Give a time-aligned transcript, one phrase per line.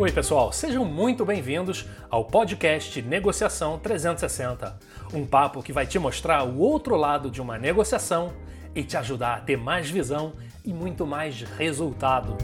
[0.00, 4.78] Oi, pessoal, sejam muito bem-vindos ao podcast Negociação 360.
[5.12, 8.32] Um papo que vai te mostrar o outro lado de uma negociação
[8.74, 10.32] e te ajudar a ter mais visão
[10.64, 12.34] e muito mais resultado.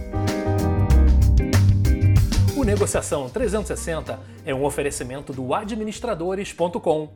[2.54, 7.08] O Negociação 360 é um oferecimento do administradores.com,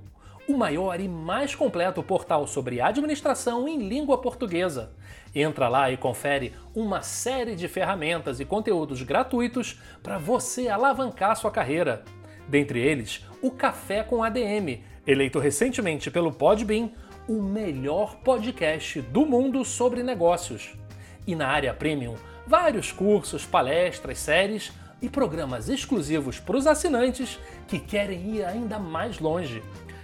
[0.51, 4.91] o maior e mais completo portal sobre administração em língua portuguesa.
[5.33, 11.53] Entra lá e confere uma série de ferramentas e conteúdos gratuitos para você alavancar sua
[11.53, 12.05] carreira.
[12.49, 16.91] Dentre eles, o Café com ADM, eleito recentemente pelo Podbean
[17.29, 20.75] o melhor podcast do mundo sobre negócios.
[21.29, 27.39] E na área premium, vários cursos, palestras, séries e programas exclusivos para os assinantes
[27.69, 29.63] que querem ir ainda mais longe.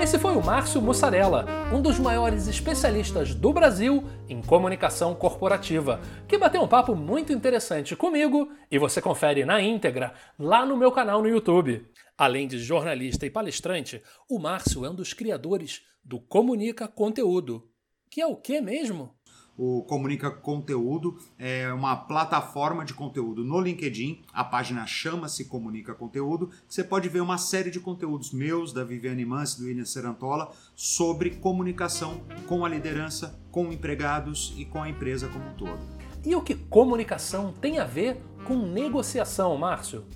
[0.00, 6.38] Esse foi o Márcio Mussarela, um dos maiores especialistas do Brasil em comunicação corporativa, que
[6.38, 11.20] bateu um papo muito interessante comigo e você confere na íntegra lá no meu canal
[11.20, 11.86] no YouTube.
[12.16, 17.70] Além de jornalista e palestrante, o Márcio é um dos criadores do Comunica Conteúdo.
[18.10, 19.14] Que é o que mesmo?
[19.62, 24.22] O Comunica Conteúdo é uma plataforma de conteúdo no LinkedIn.
[24.32, 26.48] A página chama-se Comunica Conteúdo.
[26.66, 31.28] Você pode ver uma série de conteúdos meus, da Viviane Mansi, do William Serantola, sobre
[31.28, 35.78] comunicação com a liderança, com empregados e com a empresa como um todo.
[36.24, 40.06] E o que comunicação tem a ver com negociação, Márcio?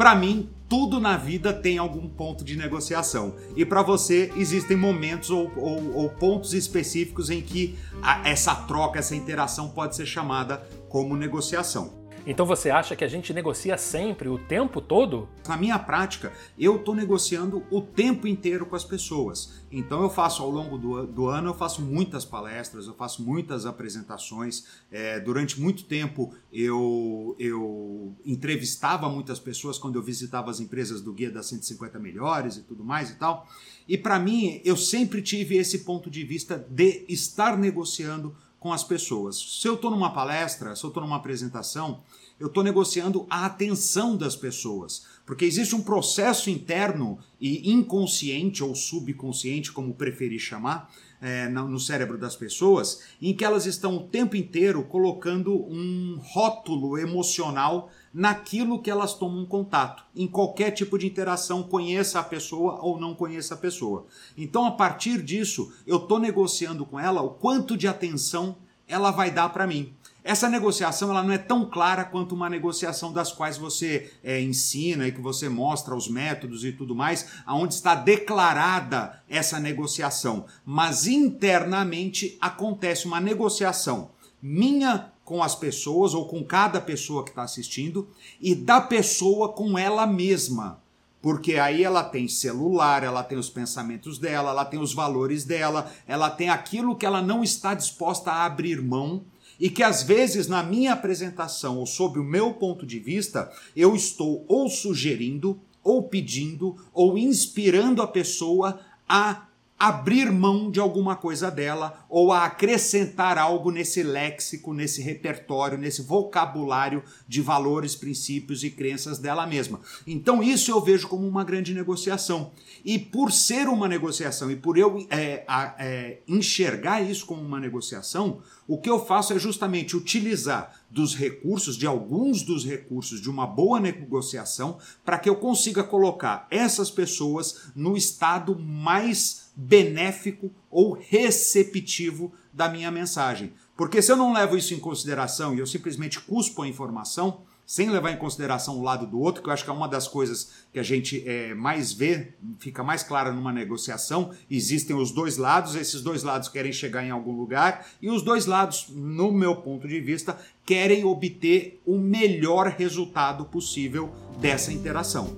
[0.00, 3.36] Para mim, tudo na vida tem algum ponto de negociação.
[3.54, 8.98] E para você, existem momentos ou, ou, ou, pontos específicos em que a, essa troca,
[8.98, 11.99] essa interação pode ser chamada como negociação.
[12.26, 15.28] Então você acha que a gente negocia sempre, o tempo todo?
[15.48, 19.60] Na minha prática, eu estou negociando o tempo inteiro com as pessoas.
[19.72, 23.64] Então eu faço ao longo do, do ano, eu faço muitas palestras, eu faço muitas
[23.64, 24.66] apresentações.
[24.90, 31.12] É, durante muito tempo eu, eu entrevistava muitas pessoas quando eu visitava as empresas do
[31.12, 33.48] Guia das 150 Melhores e tudo mais e tal.
[33.88, 38.84] E para mim, eu sempre tive esse ponto de vista de estar negociando com as
[38.84, 39.36] pessoas.
[39.36, 42.02] Se eu estou numa palestra, se eu estou numa apresentação,
[42.38, 48.74] eu estou negociando a atenção das pessoas, porque existe um processo interno e inconsciente ou
[48.74, 54.36] subconsciente, como preferir chamar, é, no cérebro das pessoas, em que elas estão o tempo
[54.36, 61.62] inteiro colocando um rótulo emocional naquilo que elas tomam contato, em qualquer tipo de interação,
[61.62, 64.06] conheça a pessoa ou não conheça a pessoa.
[64.36, 68.56] Então, a partir disso, eu estou negociando com ela o quanto de atenção
[68.88, 69.94] ela vai dar para mim.
[70.22, 75.06] Essa negociação ela não é tão clara quanto uma negociação das quais você é, ensina
[75.06, 80.44] e que você mostra os métodos e tudo mais, aonde está declarada essa negociação.
[80.64, 84.10] Mas internamente acontece uma negociação
[84.42, 88.08] minha com as pessoas ou com cada pessoa que está assistindo
[88.40, 90.82] e da pessoa com ela mesma.
[91.22, 95.88] Porque aí ela tem celular, ela tem os pensamentos dela, ela tem os valores dela,
[96.04, 99.22] ela tem aquilo que ela não está disposta a abrir mão
[99.60, 103.94] e que às vezes na minha apresentação ou sob o meu ponto de vista, eu
[103.94, 109.46] estou ou sugerindo, ou pedindo, ou inspirando a pessoa a
[109.80, 116.02] abrir mão de alguma coisa dela ou a acrescentar algo nesse léxico, nesse repertório, nesse
[116.02, 119.80] vocabulário de valores, princípios e crenças dela mesma.
[120.06, 122.50] Então, isso eu vejo como uma grande negociação.
[122.84, 125.46] E por ser uma negociação e por eu é,
[125.78, 131.76] é, enxergar isso como uma negociação, o que eu faço é justamente utilizar dos recursos,
[131.76, 137.70] de alguns dos recursos de uma boa negociação, para que eu consiga colocar essas pessoas
[137.74, 143.52] no estado mais benéfico ou receptivo da minha mensagem.
[143.76, 147.88] Porque se eu não levo isso em consideração e eu simplesmente cuspo a informação, sem
[147.88, 150.64] levar em consideração o lado do outro, que eu acho que é uma das coisas
[150.72, 154.32] que a gente é, mais vê, fica mais clara numa negociação.
[154.50, 158.46] Existem os dois lados, esses dois lados querem chegar em algum lugar, e os dois
[158.46, 164.10] lados, no meu ponto de vista, querem obter o melhor resultado possível
[164.40, 165.36] dessa interação.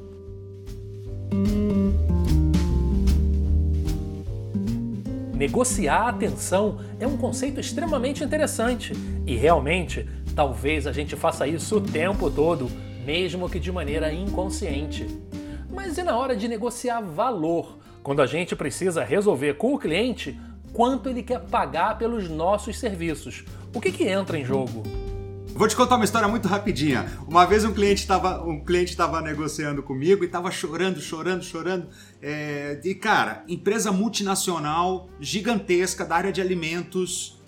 [5.42, 8.92] Negociar a atenção é um conceito extremamente interessante
[9.26, 12.70] e realmente talvez a gente faça isso o tempo todo,
[13.04, 15.04] mesmo que de maneira inconsciente.
[15.68, 17.80] Mas e na hora de negociar valor?
[18.04, 20.38] Quando a gente precisa resolver com o cliente
[20.72, 23.44] quanto ele quer pagar pelos nossos serviços?
[23.74, 24.84] O que, que entra em jogo?
[25.54, 27.06] Vou te contar uma história muito rapidinha.
[27.28, 31.88] Uma vez um cliente estava um cliente estava negociando comigo e estava chorando, chorando, chorando.
[32.22, 37.38] É, e cara, empresa multinacional gigantesca da área de alimentos.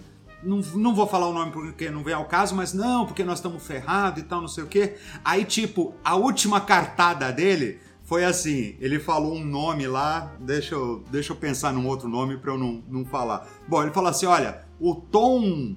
[0.42, 3.38] Não, não vou falar o nome porque não vem ao caso, mas não, porque nós
[3.38, 4.96] estamos ferrados e tal, não sei o quê.
[5.24, 11.02] Aí, tipo, a última cartada dele foi assim: ele falou um nome lá, deixa eu,
[11.10, 13.48] deixa eu pensar num outro nome para eu não, não falar.
[13.66, 15.74] Bom, ele falou assim: olha, o Tom.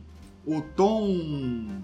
[0.49, 1.83] O Tom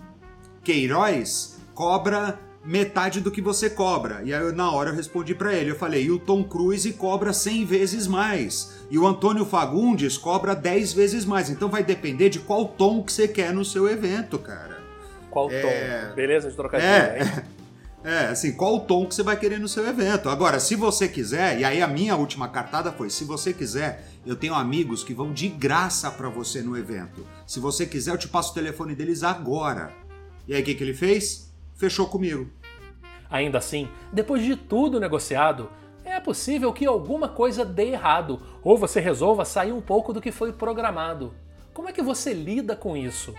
[0.64, 4.22] Queiroz cobra metade do que você cobra.
[4.24, 7.34] E aí na hora eu respondi para ele, eu falei, e o Tom Cruise cobra
[7.34, 8.86] 100 vezes mais.
[8.90, 11.50] E o Antônio Fagundes cobra 10 vezes mais.
[11.50, 14.82] Então vai depender de qual tom que você quer no seu evento, cara.
[15.30, 15.62] Qual é...
[15.62, 16.16] tom?
[16.16, 17.44] Beleza de trocadilho, é...
[18.04, 20.28] É, assim, qual o tom que você vai querer no seu evento.
[20.28, 24.36] Agora, se você quiser, e aí a minha última cartada foi: se você quiser, eu
[24.36, 27.26] tenho amigos que vão de graça para você no evento.
[27.48, 29.94] Se você quiser, eu te passo o telefone deles agora.
[30.48, 31.54] E aí o que, que ele fez?
[31.76, 32.50] Fechou comigo.
[33.30, 35.70] Ainda assim, depois de tudo negociado,
[36.04, 40.32] é possível que alguma coisa dê errado ou você resolva sair um pouco do que
[40.32, 41.34] foi programado.
[41.74, 43.34] Como é que você lida com isso?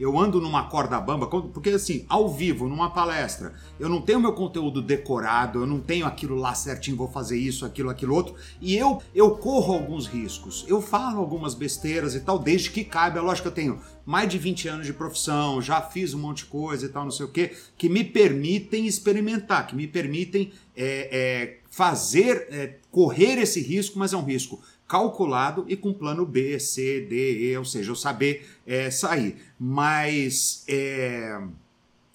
[0.00, 4.32] Eu ando numa corda bamba, porque assim, ao vivo, numa palestra, eu não tenho meu
[4.32, 8.76] conteúdo decorado, eu não tenho aquilo lá certinho, vou fazer isso, aquilo, aquilo outro, e
[8.76, 10.64] eu eu corro alguns riscos.
[10.66, 13.18] Eu falo algumas besteiras e tal, desde que cabe.
[13.18, 16.38] É lógico que eu tenho mais de 20 anos de profissão, já fiz um monte
[16.38, 20.52] de coisa e tal, não sei o que, que me permitem experimentar, que me permitem
[20.76, 26.26] é, é, fazer, é, correr esse risco, mas é um risco calculado e com plano
[26.26, 29.36] B, C, D, E, ou seja, eu saber é, sair.
[29.56, 31.40] Mas é,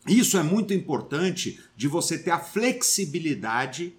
[0.06, 3.95] isso é muito importante de você ter a flexibilidade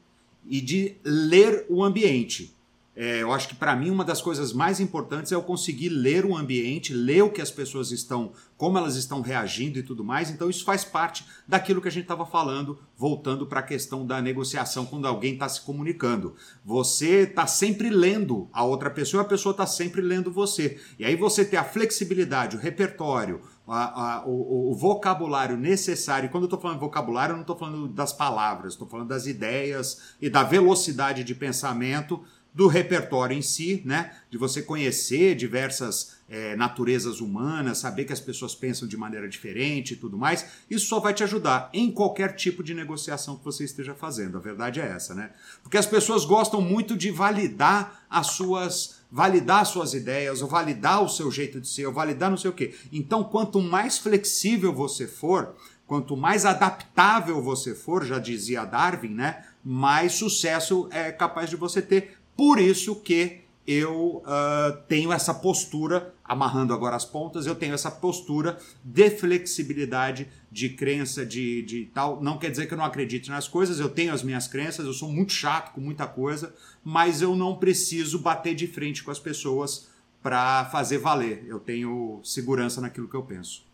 [0.46, 2.54] e de ler o ambiente.
[2.96, 6.24] É, eu acho que para mim uma das coisas mais importantes é eu conseguir ler
[6.24, 10.30] o ambiente, ler o que as pessoas estão, como elas estão reagindo e tudo mais.
[10.30, 14.22] Então isso faz parte daquilo que a gente estava falando, voltando para a questão da
[14.22, 16.34] negociação quando alguém está se comunicando.
[16.64, 20.80] Você está sempre lendo a outra pessoa, a pessoa está sempre lendo você.
[20.98, 26.30] E aí você ter a flexibilidade, o repertório, a, a, o, o, vocabulário necessário.
[26.30, 30.14] Quando eu estou falando vocabulário, eu não estou falando das palavras, estou falando das ideias
[30.20, 32.22] e da velocidade de pensamento
[32.56, 34.16] do repertório em si, né?
[34.30, 39.92] De você conhecer diversas é, naturezas humanas, saber que as pessoas pensam de maneira diferente
[39.92, 40.46] e tudo mais.
[40.70, 44.38] Isso só vai te ajudar em qualquer tipo de negociação que você esteja fazendo.
[44.38, 45.32] A verdade é essa, né?
[45.62, 51.02] Porque as pessoas gostam muito de validar as suas validar as suas ideias, ou validar
[51.02, 52.74] o seu jeito de ser, ou validar não sei o quê.
[52.92, 55.54] Então, quanto mais flexível você for,
[55.86, 59.44] quanto mais adaptável você for, já dizia Darwin, né?
[59.64, 66.14] Mais sucesso é capaz de você ter por isso que eu uh, tenho essa postura,
[66.24, 72.22] amarrando agora as pontas, eu tenho essa postura de flexibilidade, de crença, de, de tal.
[72.22, 74.92] Não quer dizer que eu não acredite nas coisas, eu tenho as minhas crenças, eu
[74.92, 79.18] sou muito chato com muita coisa, mas eu não preciso bater de frente com as
[79.18, 79.88] pessoas
[80.22, 81.44] para fazer valer.
[81.48, 83.66] Eu tenho segurança naquilo que eu penso.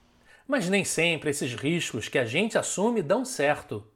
[0.48, 3.86] Mas nem sempre esses riscos que a gente assume dão certo.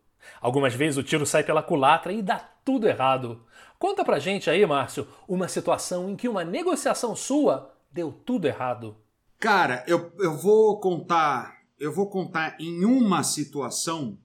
[0.40, 3.45] Algumas vezes o tiro sai pela culatra e dá tudo errado.
[3.78, 8.96] Conta pra gente aí, Márcio, uma situação em que uma negociação sua deu tudo errado.
[9.38, 11.56] Cara, eu, eu vou contar.
[11.78, 14.18] Eu vou contar em uma situação.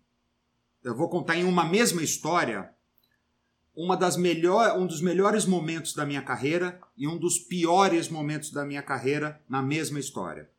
[0.83, 2.73] Eu vou contar em uma mesma história.
[3.75, 8.51] Uma das melhor, um dos melhores momentos da minha carreira e um dos piores momentos
[8.51, 10.49] da minha carreira na mesma história.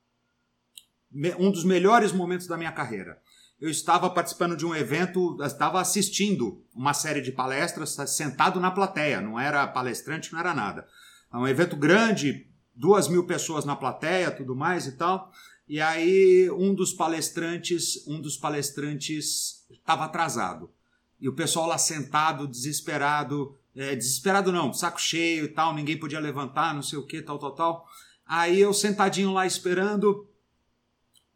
[1.38, 3.20] Um dos melhores momentos da minha carreira
[3.62, 9.20] eu estava participando de um evento, estava assistindo uma série de palestras, sentado na plateia,
[9.20, 10.84] não era palestrante, não era nada.
[11.32, 15.30] É um evento grande, duas mil pessoas na plateia, tudo mais e tal.
[15.68, 20.68] E aí um dos palestrantes, um dos palestrantes estava atrasado.
[21.20, 26.18] E o pessoal lá sentado, desesperado, é, desesperado não, saco cheio e tal, ninguém podia
[26.18, 27.86] levantar, não sei o que, tal, tal, tal.
[28.26, 30.28] Aí eu sentadinho lá esperando,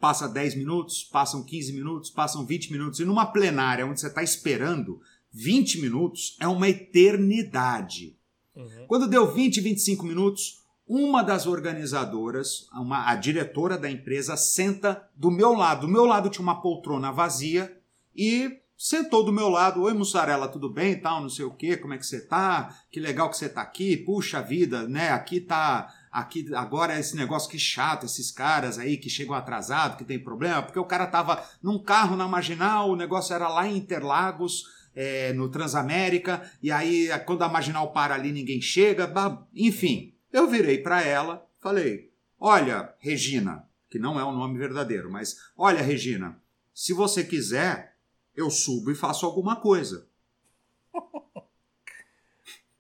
[0.07, 3.01] passa 10 minutos, passam 15 minutos, passam 20 minutos.
[3.01, 5.01] E numa plenária onde você está esperando
[5.33, 8.17] 20 minutos, é uma eternidade.
[8.55, 8.87] Uhum.
[8.87, 15.29] Quando deu 20, 25 minutos, uma das organizadoras, uma, a diretora da empresa, senta do
[15.29, 15.89] meu lado.
[15.89, 17.77] Do meu lado tinha uma poltrona vazia
[18.15, 19.83] e sentou do meu lado.
[19.83, 21.21] Oi, Mussarela, tudo bem tal?
[21.21, 22.79] Não sei o quê, como é que você tá?
[22.93, 23.97] Que legal que você tá aqui.
[23.97, 25.11] Puxa vida, né?
[25.11, 25.93] Aqui tá.
[26.17, 30.19] Aqui agora é esse negócio que chato, esses caras aí que chegam atrasados, que tem
[30.19, 34.65] problema, porque o cara tava num carro na marginal, o negócio era lá em Interlagos,
[34.95, 39.13] é, no Transamérica, e aí quando a marginal para ali ninguém chega,
[39.55, 40.15] enfim.
[40.33, 45.83] Eu virei para ela, falei: Olha, Regina, que não é o nome verdadeiro, mas olha,
[45.83, 46.41] Regina,
[46.73, 47.95] se você quiser,
[48.35, 50.09] eu subo e faço alguma coisa.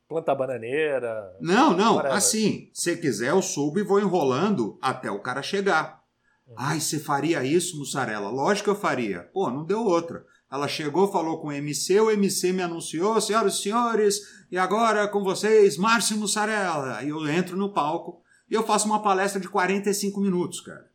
[0.08, 1.36] Plantar bananeira.
[1.40, 2.16] Não, não, whatever.
[2.16, 6.00] assim, se quiser, eu subo e vou enrolando até o cara chegar.
[6.46, 6.54] Uhum.
[6.56, 8.28] Ai, você faria isso, Mussarela?
[8.30, 9.28] Lógico que eu faria.
[9.32, 10.24] Pô, não deu outra.
[10.50, 14.20] Ela chegou, falou com o MC, o MC me anunciou, senhoras e senhores,
[14.50, 17.02] e agora com vocês, Márcio Mussarela.
[17.02, 20.86] E eu entro no palco e eu faço uma palestra de 45 minutos, cara.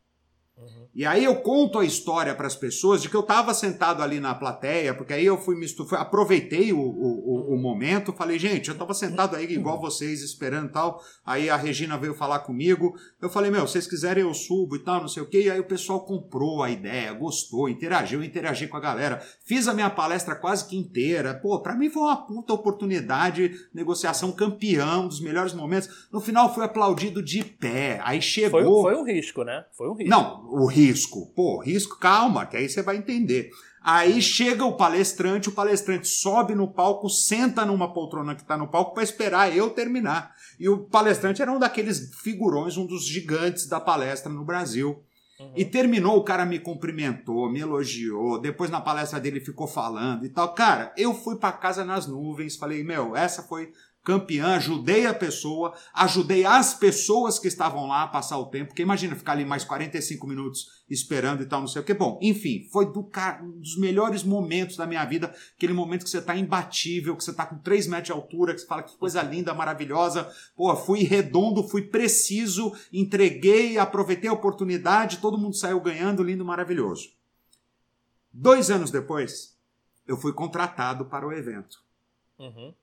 [0.94, 4.20] E aí eu conto a história para as pessoas de que eu estava sentado ali
[4.20, 5.56] na plateia, porque aí eu fui
[5.98, 10.72] aproveitei o, o, o, momento, falei, gente, eu estava sentado aí igual vocês, esperando e
[10.72, 11.02] tal.
[11.26, 12.94] Aí a Regina veio falar comigo.
[13.22, 15.44] Eu falei, meu, vocês quiserem eu subo e tal, não sei o quê.
[15.44, 19.22] E aí o pessoal comprou a ideia, gostou, interagiu, interagi com a galera.
[19.46, 21.34] Fiz a minha palestra quase que inteira.
[21.36, 26.10] Pô, para mim foi uma puta oportunidade, negociação campeão, dos melhores momentos.
[26.12, 28.02] No final fui aplaudido de pé.
[28.04, 28.84] Aí chegou.
[28.84, 29.64] Foi, foi um risco, né?
[29.72, 30.10] Foi um risco.
[30.10, 30.81] Não, o risco.
[31.36, 33.52] Pô, risco, calma, que aí você vai entender.
[33.84, 38.68] Aí chega o palestrante, o palestrante sobe no palco, senta numa poltrona que está no
[38.68, 40.36] palco para esperar eu terminar.
[40.60, 45.04] E o palestrante era um daqueles figurões, um dos gigantes da palestra no Brasil.
[45.40, 45.54] Uhum.
[45.56, 48.40] E terminou, o cara me cumprimentou, me elogiou.
[48.40, 50.54] Depois na palestra dele ficou falando e tal.
[50.54, 53.74] Cara, eu fui para casa nas nuvens, falei, meu, essa foi
[54.04, 58.82] campeã, ajudei a pessoa, ajudei as pessoas que estavam lá a passar o tempo, porque
[58.82, 61.94] imagina ficar ali mais 45 minutos esperando e tal, não sei o que.
[61.94, 63.08] Bom, enfim, foi do,
[63.44, 67.32] um dos melhores momentos da minha vida, aquele momento que você está imbatível, que você
[67.32, 70.28] está com 3 metros de altura, que você fala que coisa linda, maravilhosa.
[70.56, 77.10] Pô, fui redondo, fui preciso, entreguei, aproveitei a oportunidade, todo mundo saiu ganhando, lindo, maravilhoso.
[78.34, 79.58] Dois anos depois,
[80.08, 81.84] eu fui contratado para o evento.
[82.40, 82.74] Uhum.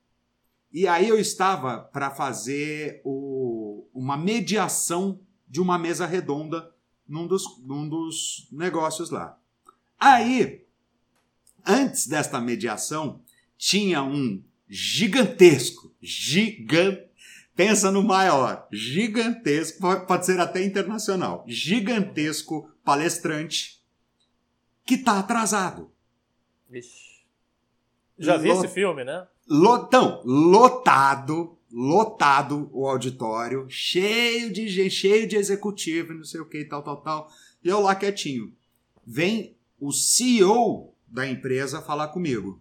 [0.73, 6.71] E aí eu estava para fazer o, uma mediação de uma mesa redonda
[7.09, 9.39] num dos, num dos negócios lá.
[9.99, 10.65] Aí,
[11.67, 13.23] antes desta mediação,
[13.57, 17.09] tinha um gigantesco, gigante,
[17.57, 23.83] pensa no maior, gigantesco, pode ser até internacional, gigantesco palestrante
[24.85, 25.91] que está atrasado.
[26.71, 27.08] Ixi.
[28.19, 29.27] Já vi esse filme, né?
[29.49, 36.65] Lotão, lotado, lotado o auditório, cheio de gente, cheio de executivo, não sei o que,
[36.65, 37.31] tal, tal, tal.
[37.63, 38.53] E eu lá quietinho.
[39.07, 42.61] Vem o CEO da empresa falar comigo.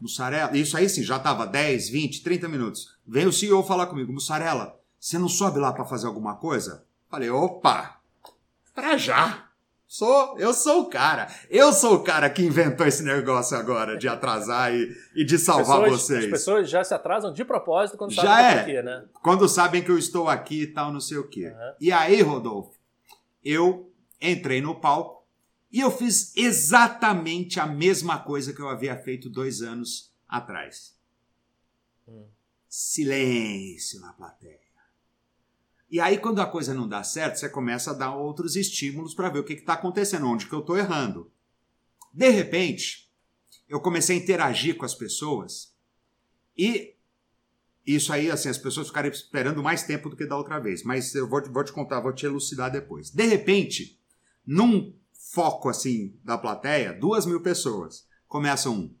[0.00, 2.96] Mussarela, isso aí sim, já tava 10, 20, 30 minutos.
[3.06, 6.84] Vem o CEO falar comigo, Mussarela, você não sobe lá para fazer alguma coisa?
[7.08, 8.00] Falei, opa,
[8.74, 9.45] pra já.
[9.86, 11.28] Sou, eu sou o cara.
[11.48, 15.80] Eu sou o cara que inventou esse negócio agora de atrasar e, e de salvar
[15.82, 16.24] pessoas, vocês.
[16.24, 18.64] As pessoas já se atrasam de propósito quando já sabem é.
[18.64, 19.04] que é, né?
[19.22, 21.46] Quando sabem que eu estou aqui e tal, não sei o quê.
[21.46, 21.74] Uhum.
[21.80, 22.76] E aí, Rodolfo,
[23.44, 25.24] eu entrei no palco
[25.70, 30.96] e eu fiz exatamente a mesma coisa que eu havia feito dois anos atrás.
[32.08, 32.26] Hum.
[32.68, 34.65] Silêncio na plateia.
[35.88, 39.28] E aí, quando a coisa não dá certo, você começa a dar outros estímulos para
[39.28, 41.30] ver o que está acontecendo, onde que eu estou errando.
[42.12, 43.10] De repente,
[43.68, 45.74] eu comecei a interagir com as pessoas
[46.56, 46.96] e
[47.86, 50.82] isso aí, assim, as pessoas ficarem esperando mais tempo do que da outra vez.
[50.82, 53.10] Mas eu vou, vou te contar, vou te elucidar depois.
[53.10, 54.00] De repente,
[54.44, 58.92] num foco assim da plateia, duas mil pessoas começam um.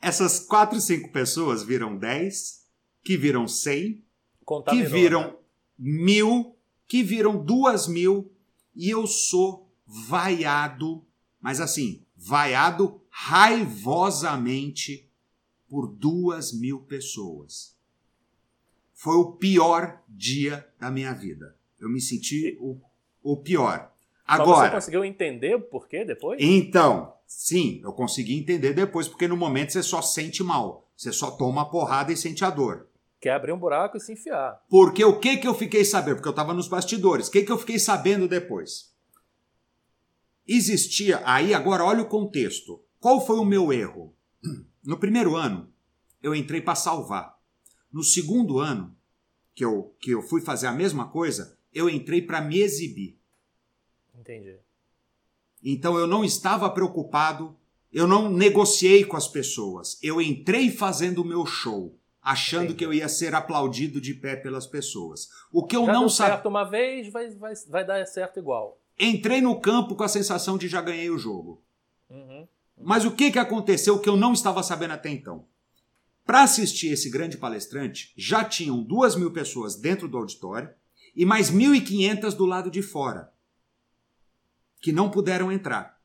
[0.00, 2.64] Essas quatro, cinco pessoas viram dez
[3.02, 4.04] que viram 100,
[4.44, 5.36] Contaminou, que viram né?
[5.78, 8.30] mil, que viram duas mil,
[8.74, 11.04] e eu sou vaiado,
[11.40, 15.08] mas assim, vaiado raivosamente
[15.68, 17.76] por duas mil pessoas.
[18.94, 21.56] Foi o pior dia da minha vida.
[21.78, 22.80] Eu me senti o,
[23.22, 23.94] o pior.
[24.28, 26.38] Agora, Mas você conseguiu entender por quê depois?
[26.38, 30.86] Então, sim, eu consegui entender depois, porque no momento você só sente mal.
[30.94, 32.88] Você só toma porrada e sente a dor.
[33.18, 34.62] Quer abrir um buraco e se enfiar.
[34.68, 36.16] Porque o que que eu fiquei sabendo?
[36.16, 37.28] Porque eu estava nos bastidores.
[37.28, 38.94] O que que eu fiquei sabendo depois?
[40.46, 41.22] Existia.
[41.24, 42.84] Aí agora olha o contexto.
[43.00, 44.14] Qual foi o meu erro?
[44.84, 45.72] No primeiro ano,
[46.22, 47.36] eu entrei para salvar.
[47.92, 48.94] No segundo ano,
[49.54, 53.17] que eu, que eu fui fazer a mesma coisa, eu entrei para me exibir.
[54.28, 54.58] Entendi.
[55.64, 57.56] Então eu não estava preocupado,
[57.90, 59.98] eu não negociei com as pessoas.
[60.02, 62.78] Eu entrei fazendo o meu show, achando Entendi.
[62.78, 65.30] que eu ia ser aplaudido de pé pelas pessoas.
[65.50, 66.34] O que eu Já não sabia.
[66.34, 68.78] certo uma vez, vai, vai, vai dar certo igual.
[69.00, 71.62] Entrei no campo com a sensação de já ganhei o jogo.
[72.10, 72.46] Uhum.
[72.76, 75.46] Mas o que, que aconteceu que eu não estava sabendo até então?
[76.24, 80.70] Para assistir esse grande palestrante, já tinham duas mil pessoas dentro do auditório
[81.16, 83.32] e mais 1.500 do lado de fora,
[84.80, 85.96] que não puderam entrar.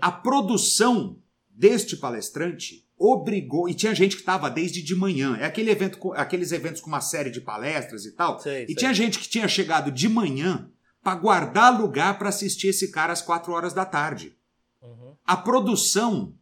[0.00, 1.18] A produção
[1.48, 6.12] deste palestrante obrigou, e tinha gente que estava desde de manhã, é aquele evento, com-
[6.12, 8.74] aqueles eventos com uma série de palestras e tal, Sei, e sei.
[8.76, 10.70] tinha gente que tinha chegado de manhã
[11.02, 14.36] para guardar lugar para assistir esse cara às quatro horas da tarde.
[14.80, 15.16] Uhum.
[15.24, 16.34] A produção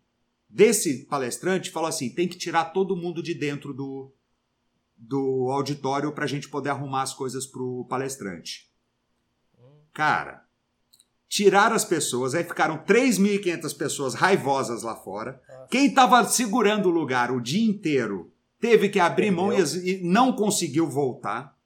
[0.49, 4.12] desse palestrante falou assim: tem que tirar todo mundo de dentro do,
[4.97, 8.71] do auditório para a gente poder arrumar as coisas pro palestrante.
[9.92, 10.41] Cara,
[11.33, 15.41] tiraram as pessoas, aí ficaram 3.500 pessoas raivosas lá fora.
[15.71, 19.99] Quem estava segurando o lugar o dia inteiro teve que abrir mão e, as- e
[20.05, 21.57] não conseguiu voltar.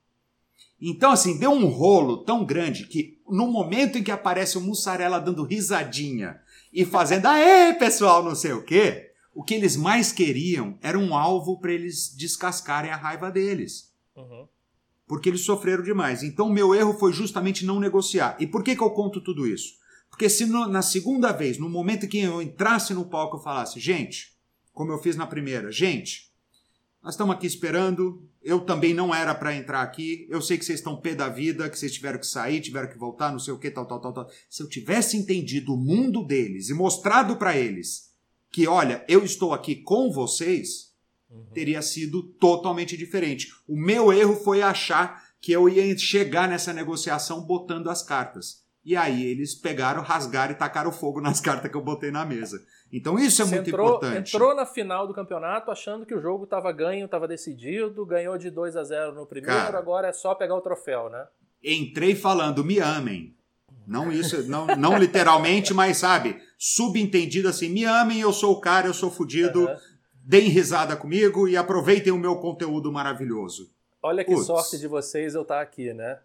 [0.81, 5.19] Então, assim, deu um rolo tão grande que no momento em que aparece o Mussarela
[5.19, 6.39] dando risadinha
[6.71, 11.13] e fazendo, aê, pessoal, não sei o quê, o que eles mais queriam era um
[11.13, 13.91] alvo para eles descascarem a raiva deles.
[14.15, 14.47] Uhum.
[15.07, 16.21] Porque eles sofreram demais.
[16.21, 18.35] Então, meu erro foi justamente não negociar.
[18.39, 19.75] E por que, que eu conto tudo isso?
[20.09, 23.41] Porque se no- na segunda vez, no momento em que eu entrasse no palco, eu
[23.41, 24.33] falasse, gente,
[24.73, 26.31] como eu fiz na primeira, gente,
[27.01, 28.21] nós estamos aqui esperando.
[28.43, 30.25] Eu também não era para entrar aqui.
[30.29, 32.97] Eu sei que vocês estão pé da vida, que vocês tiveram que sair, tiveram que
[32.97, 34.29] voltar, não sei o que, tal, tal, tal, tal.
[34.49, 38.11] Se eu tivesse entendido o mundo deles e mostrado para eles
[38.51, 40.86] que, olha, eu estou aqui com vocês,
[41.53, 43.47] teria sido totalmente diferente.
[43.67, 48.65] O meu erro foi achar que eu ia chegar nessa negociação botando as cartas.
[48.83, 52.63] E aí eles pegaram, rasgaram e tacaram fogo nas cartas que eu botei na mesa.
[52.91, 54.35] Então isso é Você muito entrou, importante.
[54.35, 58.49] entrou na final do campeonato achando que o jogo estava ganho, estava decidido, ganhou de
[58.49, 59.77] 2 a 0 no primeiro, Cara.
[59.77, 61.25] agora é só pegar o troféu, né?
[61.61, 63.35] Entrei falando, me amem.
[63.85, 68.87] Não isso, não, não literalmente, mas sabe, subentendido assim, me amem, eu sou o cara,
[68.87, 69.77] eu sou fudido, Aham.
[70.27, 73.71] Deem risada comigo e aproveitem o meu conteúdo maravilhoso.
[74.03, 74.45] Olha que Putz.
[74.45, 76.19] sorte de vocês eu estar aqui, né?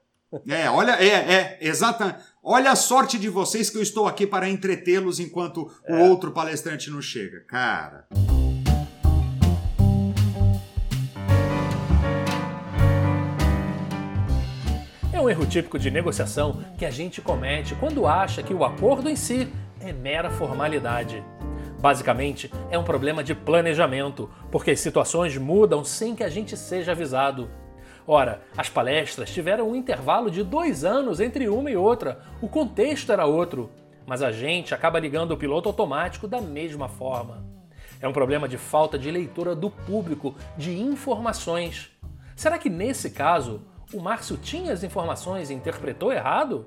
[0.48, 2.18] É, olha, é, é, exata.
[2.42, 6.90] Olha a sorte de vocês que eu estou aqui para entretê-los enquanto o outro palestrante
[6.90, 7.44] não chega.
[7.46, 8.08] Cara.
[15.12, 19.08] É um erro típico de negociação que a gente comete quando acha que o acordo
[19.08, 19.48] em si
[19.80, 21.22] é mera formalidade.
[21.82, 26.92] Basicamente, é um problema de planejamento, porque as situações mudam sem que a gente seja
[26.92, 27.50] avisado.
[28.06, 33.10] Ora, as palestras tiveram um intervalo de dois anos entre uma e outra, o contexto
[33.10, 33.68] era outro,
[34.06, 37.44] mas a gente acaba ligando o piloto automático da mesma forma.
[38.00, 41.90] É um problema de falta de leitura do público de informações.
[42.36, 43.60] Será que nesse caso
[43.92, 46.64] o Márcio tinha as informações e interpretou errado?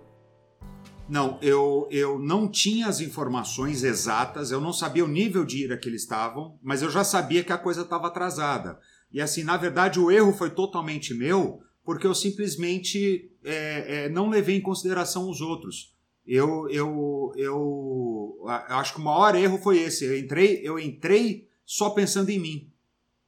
[1.08, 5.78] Não, eu, eu não tinha as informações exatas, eu não sabia o nível de ira
[5.78, 8.80] que eles estavam, mas eu já sabia que a coisa estava atrasada.
[9.12, 14.30] E assim, na verdade, o erro foi totalmente meu, porque eu simplesmente é, é, não
[14.30, 15.94] levei em consideração os outros.
[16.26, 20.06] Eu, eu, eu, eu acho que o maior erro foi esse.
[20.06, 22.72] Eu entrei, eu entrei só pensando em mim.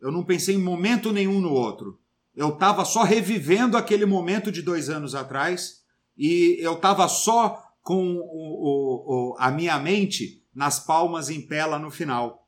[0.01, 1.99] Eu não pensei em momento nenhum no outro.
[2.35, 5.83] Eu estava só revivendo aquele momento de dois anos atrás
[6.17, 11.65] e eu estava só com o- o- o- a minha mente nas palmas em pé
[11.65, 12.45] lá no final.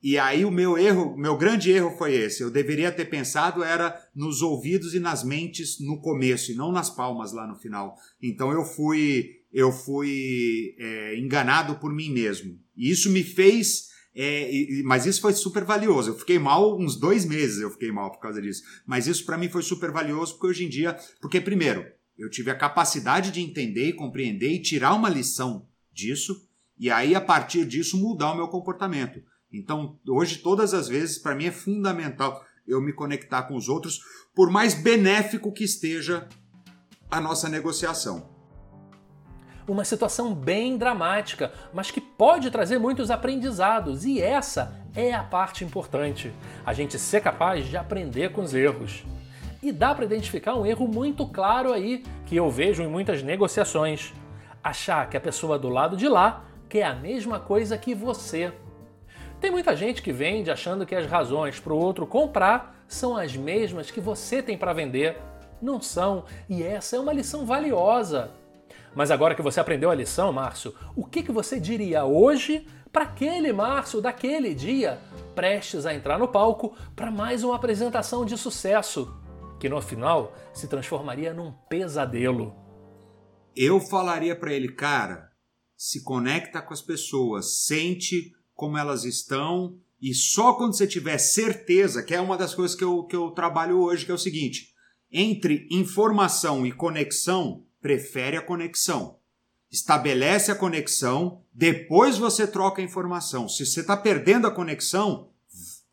[0.00, 2.40] E aí o meu erro, meu grande erro foi esse.
[2.40, 6.88] Eu deveria ter pensado era nos ouvidos e nas mentes no começo e não nas
[6.88, 7.96] palmas lá no final.
[8.22, 12.56] Então eu fui eu fui é, enganado por mim mesmo.
[12.76, 16.10] E isso me fez é, e- mas isso foi super valioso.
[16.10, 18.62] Eu fiquei mal uns dois meses, eu fiquei mal por causa disso.
[18.86, 21.84] Mas isso para mim foi super valioso porque hoje em dia, porque primeiro
[22.18, 26.46] eu tive a capacidade de entender e compreender e tirar uma lição disso
[26.78, 29.22] e aí a partir disso mudar o meu comportamento.
[29.52, 34.00] Então, hoje, todas as vezes, para mim é fundamental eu me conectar com os outros,
[34.34, 36.28] por mais benéfico que esteja
[37.10, 38.30] a nossa negociação.
[39.68, 45.64] Uma situação bem dramática, mas que pode trazer muitos aprendizados, e essa é a parte
[45.64, 46.32] importante:
[46.66, 49.04] a gente ser capaz de aprender com os erros.
[49.62, 54.12] E dá para identificar um erro muito claro aí que eu vejo em muitas negociações.
[54.62, 58.52] Achar que a pessoa do lado de lá quer a mesma coisa que você.
[59.40, 63.36] Tem muita gente que vende achando que as razões para o outro comprar são as
[63.36, 65.16] mesmas que você tem para vender.
[65.60, 68.32] Não são, e essa é uma lição valiosa.
[68.94, 73.04] Mas agora que você aprendeu a lição, Márcio, o que, que você diria hoje para
[73.04, 74.98] aquele Márcio daquele dia,
[75.36, 79.21] prestes a entrar no palco para mais uma apresentação de sucesso?
[79.62, 82.52] Que no final se transformaria num pesadelo.
[83.54, 85.30] Eu falaria para ele, cara,
[85.76, 92.02] se conecta com as pessoas, sente como elas estão e só quando você tiver certeza,
[92.02, 94.74] que é uma das coisas que eu, que eu trabalho hoje, que é o seguinte:
[95.12, 99.20] entre informação e conexão, prefere a conexão.
[99.70, 103.48] Estabelece a conexão, depois você troca a informação.
[103.48, 105.30] Se você está perdendo a conexão,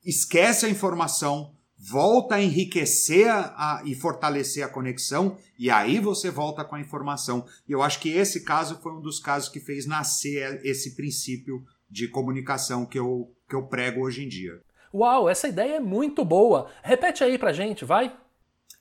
[0.04, 6.66] esquece a informação, volta a enriquecer a, e fortalecer a conexão e aí você volta
[6.66, 7.46] com a informação.
[7.68, 11.64] E eu acho que esse caso foi um dos casos que fez nascer esse princípio
[11.90, 14.62] de comunicação que eu, que eu prego hoje em dia.
[14.94, 16.70] Uau, essa ideia é muito boa.
[16.84, 18.16] Repete aí pra gente, vai.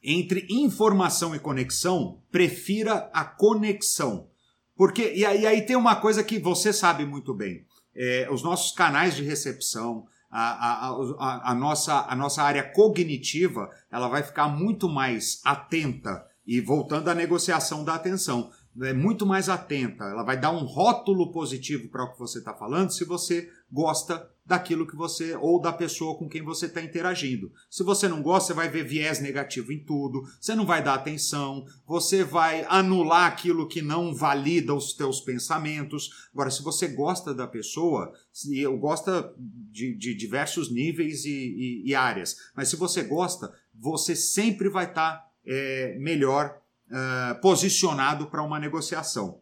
[0.02, 4.28] Entre informação e conexão, prefira a conexão.
[4.76, 7.64] Porque, e aí, e aí tem uma coisa que você sabe muito bem.
[7.94, 14.08] É, os nossos canais de recepção, a, a, a, nossa, a nossa área cognitiva ela
[14.08, 16.26] vai ficar muito mais atenta.
[16.46, 18.50] E voltando à negociação da atenção
[18.82, 22.54] é muito mais atenta ela vai dar um rótulo positivo para o que você está
[22.54, 27.52] falando se você gosta daquilo que você ou da pessoa com quem você está interagindo.
[27.70, 30.94] Se você não gosta, você vai ver viés negativo em tudo, você não vai dar
[30.94, 36.28] atenção, você vai anular aquilo que não valida os teus pensamentos.
[36.32, 38.10] Agora, se você gosta da pessoa,
[38.50, 43.52] e eu gosta de, de diversos níveis e, e, e, áreas, mas se você gosta,
[43.74, 46.58] você sempre vai estar tá, é, melhor
[46.90, 49.40] uh, posicionado para uma negociação.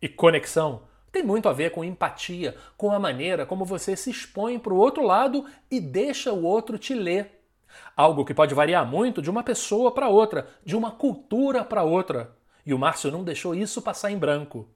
[0.00, 4.58] E conexão tem muito a ver com empatia, com a maneira como você se expõe
[4.58, 7.42] para o outro lado e deixa o outro te ler.
[7.96, 12.36] Algo que pode variar muito de uma pessoa para outra, de uma cultura para outra.
[12.64, 14.68] E o Márcio não deixou isso passar em branco.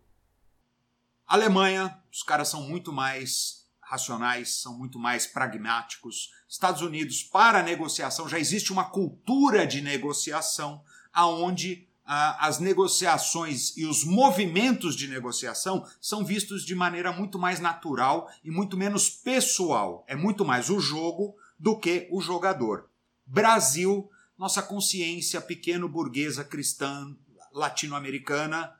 [1.26, 6.30] Alemanha, os caras são muito mais racionais, são muito mais pragmáticos.
[6.48, 13.86] Estados Unidos, para a negociação, já existe uma cultura de negociação aonde as negociações e
[13.86, 20.04] os movimentos de negociação são vistos de maneira muito mais natural e muito menos pessoal.
[20.08, 22.90] É muito mais o jogo do que o jogador.
[23.24, 27.16] Brasil, nossa consciência pequeno burguesa cristã
[27.52, 28.74] latino-americana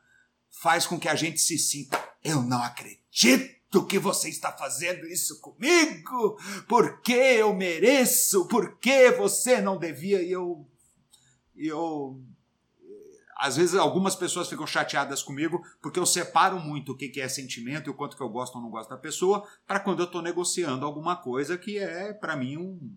[0.50, 5.40] faz com que a gente se sinta eu não acredito que você está fazendo isso
[5.40, 6.38] comigo,
[6.68, 10.66] porque eu mereço, porque você não devia e eu
[11.66, 12.20] eu
[13.36, 17.88] às vezes algumas pessoas ficam chateadas comigo porque eu separo muito o que é sentimento
[17.88, 20.20] e o quanto que eu gosto ou não gosto da pessoa para quando eu estou
[20.20, 22.94] negociando alguma coisa que é para mim um,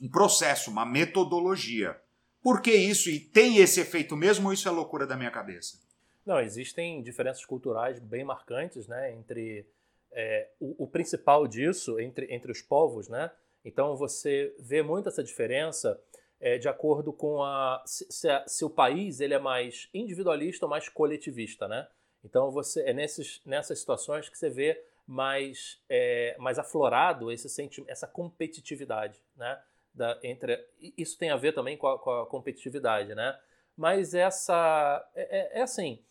[0.00, 2.00] um processo, uma metodologia.
[2.40, 3.10] Por que isso?
[3.10, 5.78] E tem esse efeito mesmo ou isso é loucura da minha cabeça?
[6.24, 9.66] Não, existem diferenças culturais bem marcantes, né, entre
[10.12, 13.30] é, o, o, principal disso entre, entre os povos, né?
[13.64, 16.00] Então você vê muito essa diferença
[16.40, 18.06] é, de acordo com a se,
[18.46, 21.86] se, o país ele é mais individualista ou mais coletivista, né?
[22.24, 27.84] Então você é nesses, nessas situações que você vê mais é, mais aflorado esse senti
[27.86, 29.60] essa competitividade, né?
[29.92, 30.64] Da, entre
[30.96, 33.38] isso tem a ver também com a, com a competitividade, né?
[33.76, 36.02] Mas essa é, é, é assim.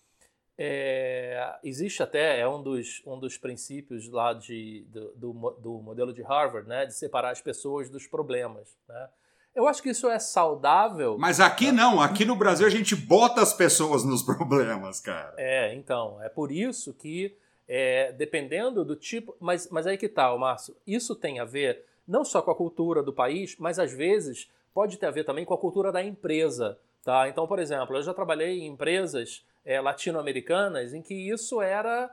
[0.61, 6.11] É, existe até, é um dos, um dos princípios lá de, do, do, do, modelo
[6.11, 8.77] de Harvard, né, de separar as pessoas dos problemas.
[8.85, 9.09] Né?
[9.55, 11.17] Eu acho que isso é saudável.
[11.17, 15.33] Mas aqui não, aqui no Brasil a gente bota as pessoas nos problemas, cara.
[15.37, 17.35] É, então, é por isso que,
[17.67, 19.35] é, dependendo do tipo.
[19.39, 23.03] Mas, mas aí que tá, Márcio, isso tem a ver não só com a cultura
[23.03, 26.77] do país, mas às vezes pode ter a ver também com a cultura da empresa.
[27.03, 27.29] Tá?
[27.29, 32.09] Então, por exemplo, eu já trabalhei em empresas é, latino-americanas em que isso era,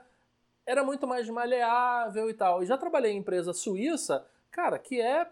[0.66, 2.62] era muito mais maleável e tal.
[2.62, 5.26] E já trabalhei em empresa suíça, cara, que é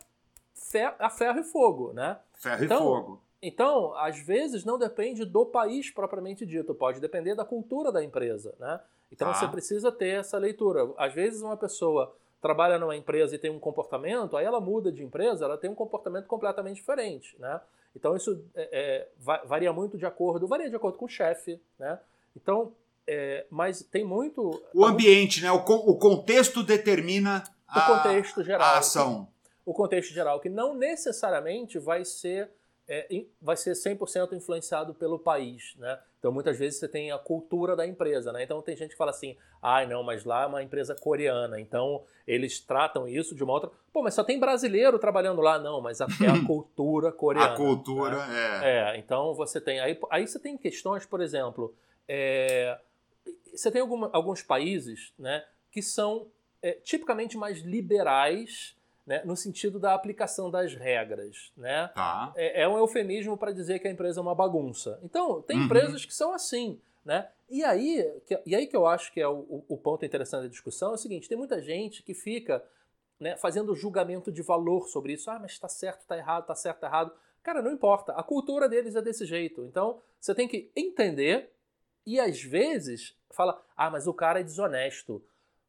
[0.99, 2.19] a ferro e fogo, né?
[2.35, 3.21] Ferro então, e fogo.
[3.43, 8.55] Então, às vezes, não depende do país propriamente dito, pode depender da cultura da empresa,
[8.59, 8.81] né?
[9.13, 9.35] Então, ah.
[9.35, 10.91] você precisa ter essa leitura.
[10.97, 15.03] Às vezes, uma pessoa trabalha numa empresa e tem um comportamento, aí ela muda de
[15.03, 17.61] empresa, ela tem um comportamento completamente diferente, né?
[17.95, 19.09] Então, isso é, é,
[19.47, 21.99] varia muito de acordo, varia de acordo com o chefe, né?
[22.37, 22.73] Então,
[23.07, 24.63] É, mas tem muito.
[24.73, 25.53] O ambiente, né?
[25.53, 29.29] O, o contexto determina a, o contexto geral, a ação.
[29.65, 32.51] O contexto geral, que não necessariamente vai ser,
[32.87, 35.99] é, vai ser 100% influenciado pelo país, né?
[36.19, 38.43] Então, muitas vezes você tem a cultura da empresa, né?
[38.43, 41.61] Então, tem gente que fala assim, ai, ah, não, mas lá é uma empresa coreana,
[41.61, 43.71] então eles tratam isso de uma outra...
[43.93, 45.59] Pô, mas só tem brasileiro trabalhando lá.
[45.59, 46.09] Não, mas é a
[46.47, 47.53] cultura coreana.
[47.53, 48.61] A cultura, né?
[48.63, 48.97] é.
[48.97, 49.81] É, então você tem...
[49.81, 51.75] Aí, aí você tem questões, por exemplo,
[52.09, 52.79] é,
[53.55, 56.27] você tem alguma, alguns países, né, que são
[56.63, 61.53] é, tipicamente mais liberais né, no sentido da aplicação das regras.
[61.57, 61.89] Né?
[61.95, 62.33] Tá.
[62.37, 64.99] É, é, um eufemismo para dizer que a empresa é uma bagunça.
[65.03, 65.65] Então, tem uhum.
[65.65, 66.81] empresas que são assim.
[67.05, 67.29] Né?
[67.51, 70.49] E, aí, que, e aí que eu acho que é o, o ponto interessante da
[70.49, 72.65] discussão é o seguinte: tem muita gente que fica
[73.21, 75.31] né, fazendo julgamento de valor sobre isso.
[75.31, 77.13] Ah, mas está certo, está errado, está certo, está errado.
[77.43, 78.13] Cara, não importa.
[78.13, 79.67] A cultura deles é desse jeito.
[79.67, 81.53] Então, você tem que entender
[82.07, 85.23] e às vezes fala: ah, mas o cara é desonesto.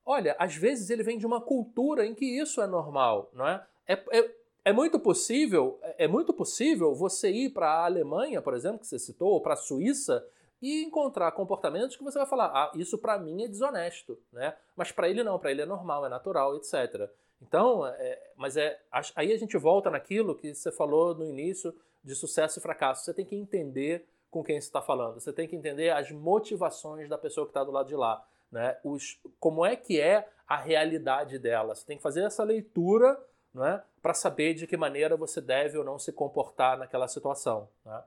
[0.05, 3.65] Olha, às vezes ele vem de uma cultura em que isso é normal, não é?
[3.87, 4.31] É, é,
[4.65, 8.87] é muito possível, é, é muito possível você ir para a Alemanha, por exemplo, que
[8.87, 10.25] você citou, ou para a Suíça
[10.61, 14.55] e encontrar comportamentos que você vai falar, ah, isso para mim é desonesto, né?
[14.75, 17.09] Mas para ele não, para ele é normal, é natural, etc.
[17.41, 18.79] Então, é, mas é
[19.15, 23.03] aí a gente volta naquilo que você falou no início de sucesso e fracasso.
[23.03, 25.19] Você tem que entender com quem você está falando.
[25.19, 28.77] Você tem que entender as motivações da pessoa que está do lado de lá né?
[28.85, 31.75] Os, como é que é a realidade dela.
[31.75, 33.19] Você tem que fazer essa leitura
[33.53, 33.81] né?
[34.01, 37.67] para saber de que maneira você deve ou não se comportar naquela situação.
[37.85, 38.01] Né?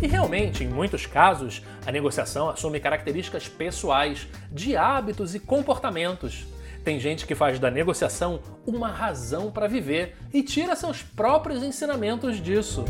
[0.00, 6.46] E realmente, em muitos casos, a negociação assume características pessoais, de hábitos e comportamentos.
[6.84, 12.36] Tem gente que faz da negociação uma razão para viver e tira seus próprios ensinamentos
[12.36, 12.84] disso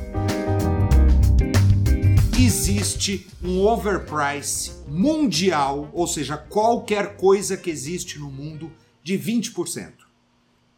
[2.44, 8.72] existe um overprice mundial, ou seja, qualquer coisa que existe no mundo,
[9.02, 9.92] de 20%.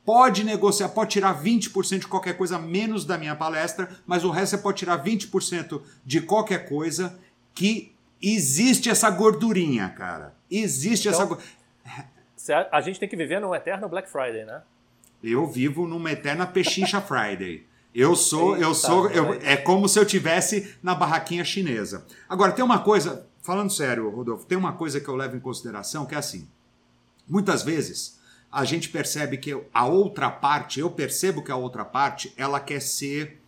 [0.04, 4.56] Pode negociar, pode tirar 20% de qualquer coisa, menos da minha palestra, mas o resto
[4.56, 7.18] você pode tirar 20% de qualquer coisa
[7.54, 10.34] que existe essa gordurinha, cara.
[10.50, 11.38] Existe então,
[12.36, 14.62] essa A gente tem que viver num eterno Black Friday, né?
[15.22, 17.66] Eu vivo numa eterna Pechincha Friday.
[17.94, 22.06] Eu sou, eu sou, eu, é como se eu tivesse na barraquinha chinesa.
[22.28, 26.06] Agora tem uma coisa, falando sério, Rodolfo, tem uma coisa que eu levo em consideração
[26.06, 26.48] que é assim.
[27.28, 28.18] Muitas vezes
[28.50, 32.80] a gente percebe que a outra parte, eu percebo que a outra parte, ela quer
[32.80, 33.40] ser,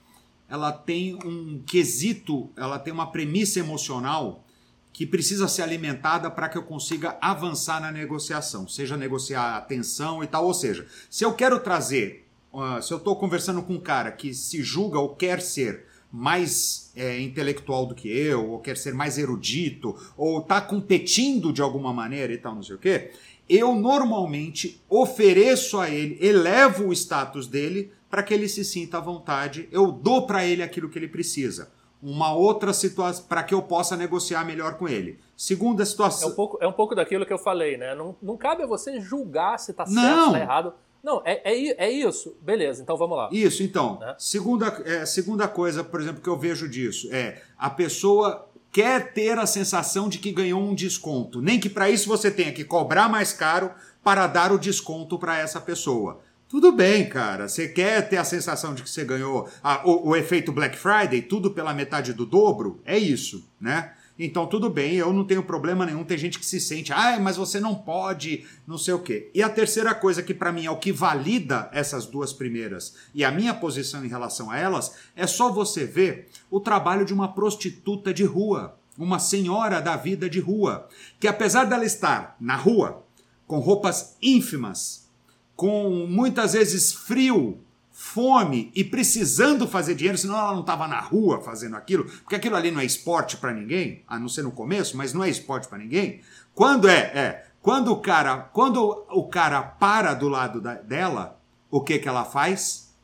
[0.49, 4.45] ela tem um quesito, ela tem uma premissa emocional
[4.93, 10.27] que precisa ser alimentada para que eu consiga avançar na negociação, seja negociar atenção e
[10.27, 12.22] tal, ou seja, se eu quero trazer
[12.53, 16.93] uh, se eu estou conversando com um cara que se julga ou quer ser mais
[16.95, 21.93] é, intelectual do que eu, ou quer ser mais erudito, ou está competindo de alguma
[21.93, 23.13] maneira e tal, não sei o quê,
[23.49, 29.01] eu normalmente ofereço a ele, elevo o status dele para que ele se sinta à
[29.01, 31.73] vontade, eu dou para ele aquilo que ele precisa.
[32.03, 35.19] Uma outra situação para que eu possa negociar melhor com ele.
[35.37, 36.29] Segunda situação.
[36.29, 37.95] É um pouco, é um pouco daquilo que eu falei, né?
[37.95, 41.87] Não, não cabe a você julgar se está certo, se está errado não, é, é,
[41.87, 42.37] é, isso.
[42.41, 43.29] Beleza, então vamos lá.
[43.33, 43.99] Isso, então.
[43.99, 44.15] Né?
[44.19, 49.39] Segunda, é, segunda coisa, por exemplo, que eu vejo disso é a pessoa quer ter
[49.39, 51.43] a sensação de que ganhou um desconto.
[51.43, 53.71] Nem que para isso você tenha que cobrar mais caro
[54.03, 56.21] para dar o desconto para essa pessoa.
[56.49, 57.49] Tudo bem, cara.
[57.49, 61.23] Você quer ter a sensação de que você ganhou a, o, o efeito Black Friday,
[61.23, 62.81] tudo pela metade do dobro?
[62.85, 63.93] É isso, né?
[64.19, 66.05] Então, tudo bem, eu não tenho problema nenhum.
[66.05, 69.31] Tem gente que se sente, ah, mas você não pode, não sei o quê.
[69.35, 73.25] E a terceira coisa que para mim é o que valida essas duas primeiras e
[73.25, 77.33] a minha posição em relação a elas é só você ver o trabalho de uma
[77.33, 83.05] prostituta de rua, uma senhora da vida de rua, que apesar dela estar na rua,
[83.47, 85.09] com roupas ínfimas,
[85.57, 87.61] com muitas vezes frio,
[87.93, 92.57] fome e precisando fazer dinheiro, senão ela não estava na rua fazendo aquilo, porque aquilo
[92.57, 95.69] ali não é esporte para ninguém, a não ser no começo, mas não é esporte
[95.69, 96.23] para ninguém.
[96.55, 101.39] Quando é, é, quando o cara, quando o cara para do lado da, dela,
[101.71, 102.95] o que que ela faz?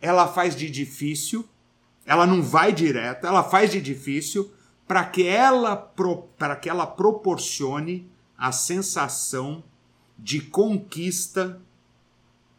[0.00, 1.48] Ela faz de difícil,
[2.04, 4.52] ela não vai direto, ela faz de difícil
[4.86, 5.76] para que ela
[6.36, 9.62] para que ela proporcione a sensação
[10.18, 11.60] de conquista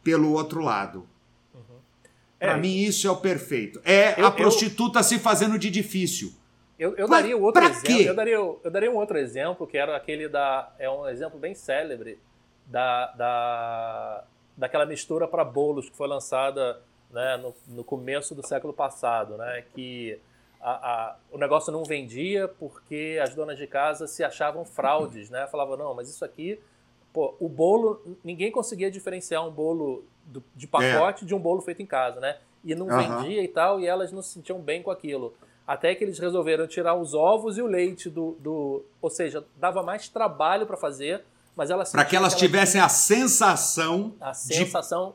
[0.04, 1.08] pelo outro lado.
[1.52, 1.78] Uhum.
[2.38, 3.80] É, Para mim, isso é o perfeito.
[3.84, 6.32] É eu, a prostituta eu, se fazendo de difícil.
[6.78, 7.86] Eu, eu daria outro exemplo.
[7.86, 8.08] Quê?
[8.08, 10.72] Eu daria, eu daria um outro exemplo, que era aquele da.
[10.78, 12.20] É um exemplo bem célebre
[12.66, 14.24] da, da,
[14.56, 19.64] daquela mistura para bolos que foi lançada né, no, no começo do século passado, né,
[19.74, 20.18] que
[20.60, 25.46] a, a, o negócio não vendia porque as donas de casa se achavam fraudes, né?
[25.46, 26.58] Falavam, não, mas isso aqui,
[27.14, 31.26] pô, o bolo, ninguém conseguia diferenciar um bolo do, de pacote é.
[31.26, 32.38] de um bolo feito em casa, né?
[32.64, 33.22] E não uhum.
[33.22, 35.32] vendia e tal, e elas não se sentiam bem com aquilo.
[35.64, 38.36] Até que eles resolveram tirar os ovos e o leite do.
[38.40, 41.22] do ou seja, dava mais trabalho para fazer,
[41.54, 44.12] mas elas Para que elas tivessem a sensação.
[44.20, 45.14] A sensação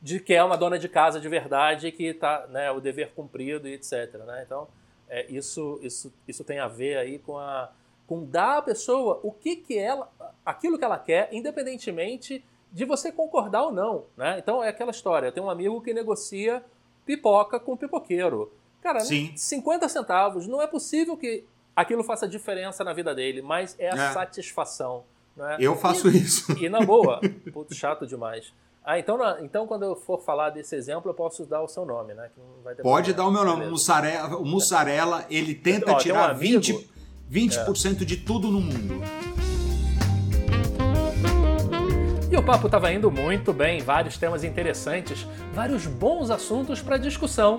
[0.00, 0.14] de...
[0.14, 0.20] de...
[0.20, 3.74] que é uma dona de casa de verdade, que está né, o dever cumprido e
[3.74, 4.14] etc.
[4.24, 4.44] Né?
[4.46, 4.68] Então,
[5.08, 7.70] é, isso, isso, isso tem a ver aí com a
[8.06, 10.10] com dar à pessoa o que, que ela,
[10.44, 14.36] aquilo que ela quer, independentemente de você concordar ou não, né?
[14.38, 15.30] Então é aquela história.
[15.30, 16.62] Tenho um amigo que negocia
[17.06, 18.52] pipoca com pipoqueiro.
[18.82, 19.32] Cara, Sim.
[19.36, 24.10] 50 centavos, não é possível que aquilo faça diferença na vida dele, mas é a
[24.10, 24.12] é.
[24.12, 25.04] satisfação.
[25.36, 25.56] Né?
[25.58, 26.52] Eu faço e, isso.
[26.58, 27.20] E na boa,
[27.52, 28.52] puto, chato demais.
[28.84, 32.12] Ah, então, então quando eu for falar desse exemplo, eu posso dar o seu nome,
[32.12, 32.30] né?
[32.82, 33.66] Pode dar o meu nome.
[33.66, 36.86] Mussarela, o Mussarela, ele tenta Ó, tirar um amigo, 20%,
[37.28, 38.04] 20 é.
[38.04, 39.02] de tudo no mundo.
[42.30, 47.58] E o papo estava indo muito bem, vários temas interessantes, vários bons assuntos para discussão.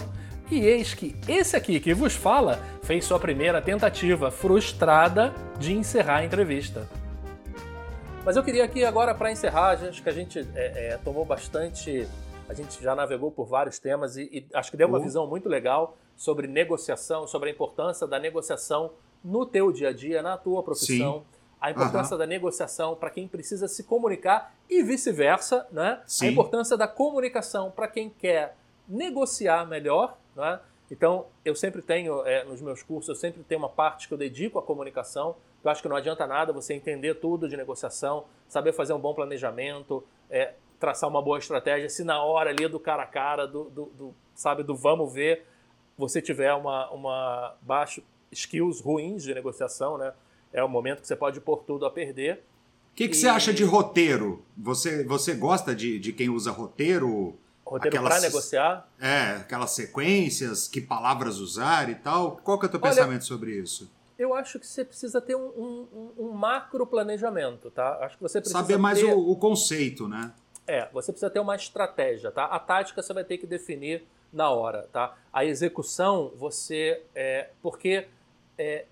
[0.51, 6.17] E eis que esse aqui que vos fala fez sua primeira tentativa frustrada de encerrar
[6.17, 6.87] a entrevista.
[8.25, 12.07] Mas eu queria aqui agora, para encerrar, acho que a gente é, é, tomou bastante.
[12.49, 15.03] A gente já navegou por vários temas e, e acho que deu uma uhum.
[15.03, 18.91] visão muito legal sobre negociação, sobre a importância da negociação
[19.25, 21.19] no teu dia a dia, na tua profissão.
[21.19, 21.35] Sim.
[21.59, 22.19] A importância uhum.
[22.19, 26.01] da negociação para quem precisa se comunicar e vice-versa, né?
[26.05, 26.27] Sim.
[26.27, 28.55] A importância da comunicação para quem quer
[28.87, 30.59] negociar melhor né?
[30.91, 34.17] Então, eu sempre tenho, é, nos meus cursos, eu sempre tenho uma parte que eu
[34.17, 35.35] dedico à comunicação.
[35.63, 39.13] Eu acho que não adianta nada você entender tudo de negociação, saber fazer um bom
[39.13, 41.89] planejamento, é, traçar uma boa estratégia.
[41.89, 45.47] Se na hora ali do cara a cara, do, do, do sabe, do vamos ver,
[45.97, 48.03] você tiver uma, uma baixo
[48.35, 50.13] skills ruins de negociação, né?
[50.51, 52.43] É o momento que você pode pôr tudo a perder.
[52.91, 53.17] O que, que e...
[53.17, 54.45] você acha de roteiro?
[54.57, 57.37] Você, você gosta de, de quem usa roteiro?
[57.65, 58.87] Roteiro para negociar?
[58.99, 62.37] É, aquelas sequências, que palavras usar e tal.
[62.37, 63.91] Qual que é o teu Olha, pensamento sobre isso?
[64.17, 67.97] Eu acho que você precisa ter um, um, um macro planejamento, tá?
[68.01, 69.05] Acho que você precisa Saber mais ter...
[69.05, 70.31] o, o, conceito, né?
[70.65, 72.45] É, você precisa ter uma estratégia, tá?
[72.45, 75.17] A tática você vai ter que definir na hora, tá?
[75.33, 77.01] A execução, você...
[77.13, 78.07] É, porque
[78.57, 78.85] é,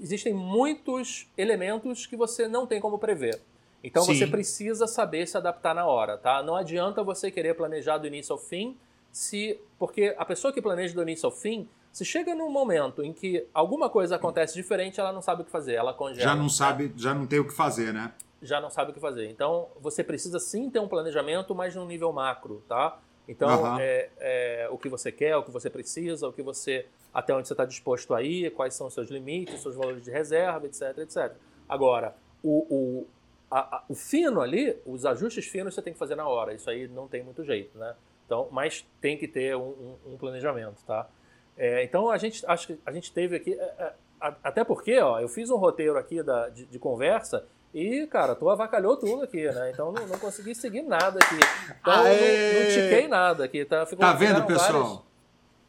[0.00, 3.40] existem muitos elementos que você não tem como prever.
[3.82, 4.14] Então Sim.
[4.14, 6.42] você precisa saber se adaptar na hora, tá?
[6.42, 8.76] Não adianta você querer planejar do início ao fim,
[9.12, 13.12] se porque a pessoa que planeja do início ao fim, se chega num momento em
[13.12, 16.22] que alguma coisa acontece diferente, ela não sabe o que fazer, ela congela.
[16.22, 16.50] Já não né?
[16.50, 18.12] sabe, já não tem o que fazer, né?
[18.42, 19.30] Já não sabe o que fazer.
[19.30, 22.98] Então você precisa sim ter um planejamento, mas num nível macro, tá?
[23.28, 23.78] Então uhum.
[23.78, 27.46] é, é, o que você quer, o que você precisa, o que você até onde
[27.46, 30.98] você está disposto a ir, quais são os seus limites, seus valores de reserva, etc,
[30.98, 31.32] etc.
[31.68, 33.06] Agora, o, o,
[33.50, 36.54] a, a, o fino ali, os ajustes finos você tem que fazer na hora.
[36.54, 37.94] Isso aí não tem muito jeito, né?
[38.24, 41.08] Então, mas tem que ter um, um, um planejamento, tá?
[41.56, 45.18] É, então a gente acho que a gente teve aqui, é, é, até porque, ó,
[45.18, 49.44] eu fiz um roteiro aqui da, de, de, conversa e, cara, tu avacalhou tudo aqui,
[49.44, 49.70] né?
[49.72, 51.36] Então não, não consegui seguir nada aqui.
[51.80, 53.84] Então não, não tiquei nada aqui, tá?
[53.84, 54.84] Ficou, tá vendo, pessoal?
[54.84, 55.08] Várias,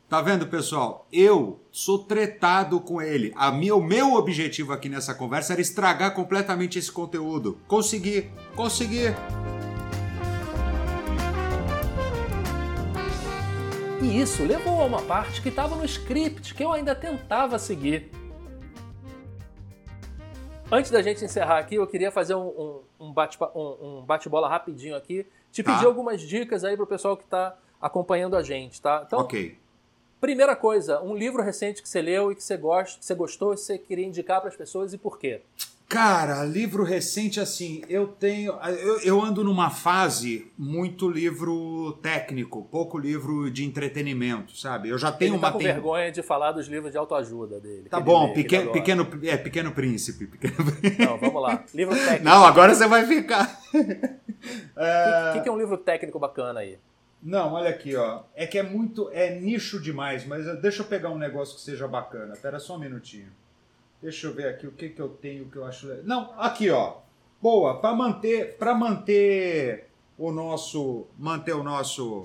[0.09, 1.05] Tá vendo, pessoal?
[1.13, 3.31] Eu sou tretado com ele.
[3.35, 7.59] A minha, o meu objetivo aqui nessa conversa era estragar completamente esse conteúdo.
[7.67, 9.13] Consegui, consegui.
[14.01, 18.09] E isso levou a uma parte que estava no script que eu ainda tentava seguir.
[20.71, 22.47] Antes da gente encerrar aqui, eu queria fazer um,
[22.99, 23.51] um, um bate-bola
[23.81, 25.25] um, bate rapidinho aqui.
[25.51, 25.73] Te tá.
[25.73, 29.03] pedir algumas dicas aí para o pessoal que está acompanhando a gente, tá?
[29.05, 29.57] Então, ok.
[30.21, 33.53] Primeira coisa, um livro recente que você leu e que você gosta, que você gostou
[33.53, 35.41] e você queria indicar para as pessoas e por quê?
[35.89, 42.95] Cara, livro recente assim, eu tenho, eu, eu, ando numa fase muito livro técnico, pouco
[42.95, 44.89] livro de entretenimento, sabe?
[44.89, 45.65] Eu já tenho Ele tá uma com tem...
[45.65, 47.89] vergonha de falar dos livros de autoajuda dele.
[47.89, 50.53] Tá bom, lê, pequeno, pequeno, é pequeno príncipe, pequeno...
[50.99, 51.63] Não, vamos lá.
[51.73, 52.23] Livro técnico.
[52.23, 53.59] Não, agora você vai ficar.
[54.73, 55.33] O é...
[55.33, 56.79] que, que é um livro técnico bacana aí?
[57.21, 58.21] Não, olha aqui, ó.
[58.33, 59.09] É que é muito.
[59.11, 62.37] É nicho demais, mas deixa eu pegar um negócio que seja bacana.
[62.41, 63.27] Pera só um minutinho.
[64.01, 65.87] Deixa eu ver aqui o que, que eu tenho que eu acho.
[66.03, 66.97] Não, aqui, ó.
[67.41, 72.23] Boa, para manter, para manter o nosso, manter o nosso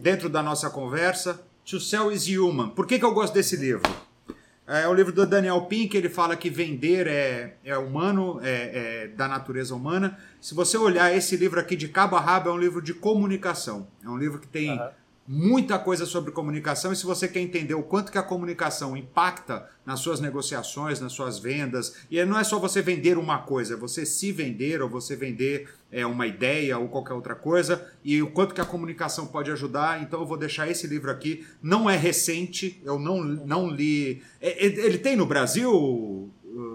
[0.00, 2.70] dentro da nossa conversa, To Sell is Human.
[2.70, 3.82] Por que, que eu gosto desse livro?
[4.66, 9.08] É o livro do Daniel Pink, ele fala que vender é, é humano, é, é,
[9.08, 10.18] da natureza humana.
[10.40, 13.86] Se você olhar esse livro aqui de cabo a rabo, é um livro de comunicação.
[14.04, 14.88] É um livro que tem uhum
[15.26, 19.68] muita coisa sobre comunicação e se você quer entender o quanto que a comunicação impacta
[19.84, 23.76] nas suas negociações, nas suas vendas, e não é só você vender uma coisa, é
[23.76, 28.30] você se vender ou você vender é, uma ideia ou qualquer outra coisa, e o
[28.30, 31.96] quanto que a comunicação pode ajudar, então eu vou deixar esse livro aqui, não é
[31.96, 34.22] recente, eu não, não li...
[34.40, 36.30] É, é, ele tem no Brasil,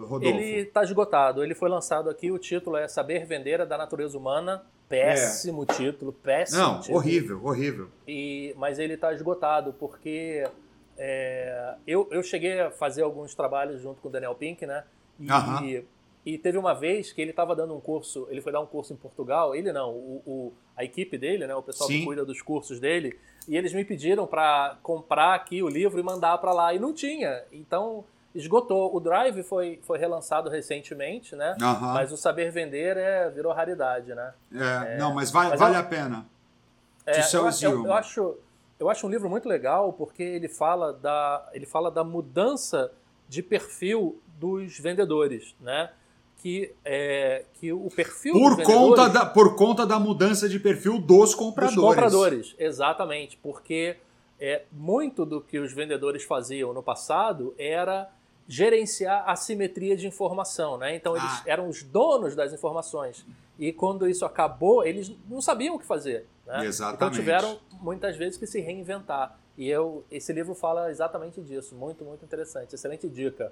[0.05, 0.25] Rodolfo?
[0.25, 4.63] Ele está esgotado, ele foi lançado aqui, o título é Saber Vender da Natureza Humana,
[4.91, 5.73] péssimo é.
[5.73, 6.97] título, péssimo Não, título.
[6.97, 7.87] horrível, horrível.
[8.07, 10.45] E, mas ele está esgotado, porque
[10.97, 14.83] é, eu, eu cheguei a fazer alguns trabalhos junto com o Daniel Pink, né?
[15.19, 15.85] E, uh -huh.
[16.25, 18.93] e teve uma vez que ele estava dando um curso, ele foi dar um curso
[18.93, 21.55] em Portugal, ele não, o, o a equipe dele, né?
[21.55, 21.99] O pessoal Sim.
[21.99, 23.17] que cuida dos cursos dele,
[23.47, 26.93] e eles me pediram para comprar aqui o livro e mandar para lá, e não
[26.93, 27.43] tinha.
[27.51, 28.03] Então
[28.33, 28.95] esgotou.
[28.95, 31.55] O Drive foi, foi relançado recentemente, né?
[31.61, 31.93] Uhum.
[31.93, 34.33] Mas o Saber Vender é, virou raridade, né?
[34.53, 36.25] É, é não, mas, vai, mas vale eu, a pena.
[37.05, 38.35] É, eu, eu, eu, acho,
[38.79, 42.91] eu acho um livro muito legal porque ele fala da, ele fala da mudança
[43.27, 45.91] de perfil dos vendedores, né?
[46.37, 51.35] Que, é, que o perfil por conta da Por conta da mudança de perfil dos
[51.35, 51.75] compradores.
[51.75, 53.37] Dos compradores, exatamente.
[53.37, 53.97] Porque
[54.39, 58.09] é, muito do que os vendedores faziam no passado era
[58.47, 60.95] gerenciar a simetria de informação, né?
[60.95, 61.43] Então eles ah.
[61.45, 63.25] eram os donos das informações
[63.57, 66.65] e quando isso acabou eles não sabiam o que fazer, né?
[66.65, 66.95] Exatamente.
[66.95, 72.03] Então tiveram muitas vezes que se reinventar e eu esse livro fala exatamente disso, muito
[72.03, 73.51] muito interessante, excelente dica.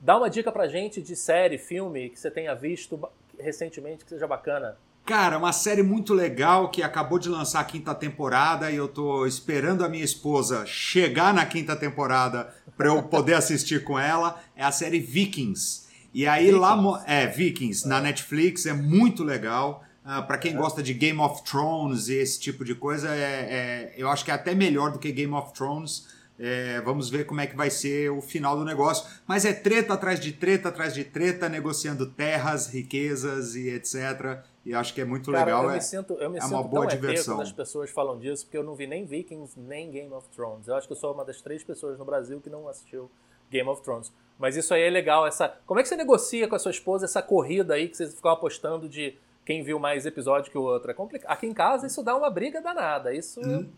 [0.00, 3.00] Dá uma dica pra gente de série, filme que você tenha visto
[3.38, 4.76] recentemente que seja bacana.
[5.08, 9.24] Cara, uma série muito legal que acabou de lançar a quinta temporada e eu tô
[9.24, 14.38] esperando a minha esposa chegar na quinta temporada para eu poder assistir com ela.
[14.54, 15.86] É a série Vikings.
[16.12, 16.60] E aí Vikings.
[16.60, 19.82] lá é Vikings na Netflix é muito legal.
[20.04, 20.56] Uh, ah, para quem é.
[20.56, 24.30] gosta de Game of Thrones e esse tipo de coisa, é, é, eu acho que
[24.30, 26.06] é até melhor do que Game of Thrones.
[26.38, 29.08] É, vamos ver como é que vai ser o final do negócio.
[29.26, 34.44] Mas é treta atrás de treta atrás de treta, negociando terras, riquezas e etc.
[34.68, 35.64] E acho que é muito Cara, legal.
[35.64, 37.36] Eu é, me sinto, eu me é uma boa diversão.
[37.36, 40.68] quando as pessoas falam disso, porque eu não vi nem Vikings nem Game of Thrones.
[40.68, 43.10] Eu acho que eu sou uma das três pessoas no Brasil que não assistiu
[43.50, 44.12] Game of Thrones.
[44.38, 45.26] Mas isso aí é legal.
[45.26, 48.14] Essa, como é que você negocia com a sua esposa essa corrida aí que vocês
[48.14, 50.90] ficam apostando de quem viu mais episódio que o outro?
[50.90, 51.32] É complicado.
[51.32, 53.14] Aqui em casa isso dá uma briga danada.
[53.14, 53.40] Isso.
[53.40, 53.70] Hum.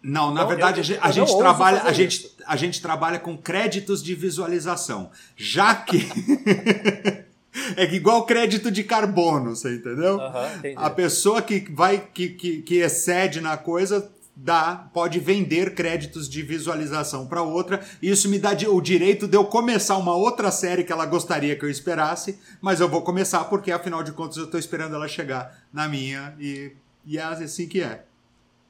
[0.00, 4.00] Não, na então, verdade, eu, a, gente, trabalha, a, gente, a gente trabalha com créditos
[4.00, 5.10] de visualização.
[5.34, 5.98] Já que.
[7.76, 10.16] é igual crédito de carbono, você entendeu?
[10.16, 16.28] Uhum, a pessoa que vai que, que, que excede na coisa dá, pode vender créditos
[16.28, 17.84] de visualização para outra.
[18.02, 21.64] Isso me dá o direito de eu começar uma outra série que ela gostaria que
[21.64, 25.64] eu esperasse, mas eu vou começar porque afinal de contas eu estou esperando ela chegar
[25.72, 26.72] na minha e,
[27.06, 28.04] e é assim que é.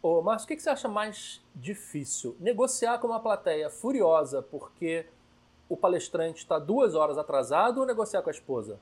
[0.03, 2.37] Ô, Márcio, o que, você acha mais difícil?
[2.39, 5.07] Negociar com uma plateia furiosa porque
[5.75, 8.79] o palestrante está duas horas atrasado ou negociar com a esposa?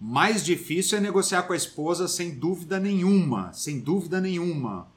[0.00, 3.52] Mais difícil é negociar com a esposa, sem dúvida nenhuma.
[3.52, 4.90] Sem dúvida nenhuma.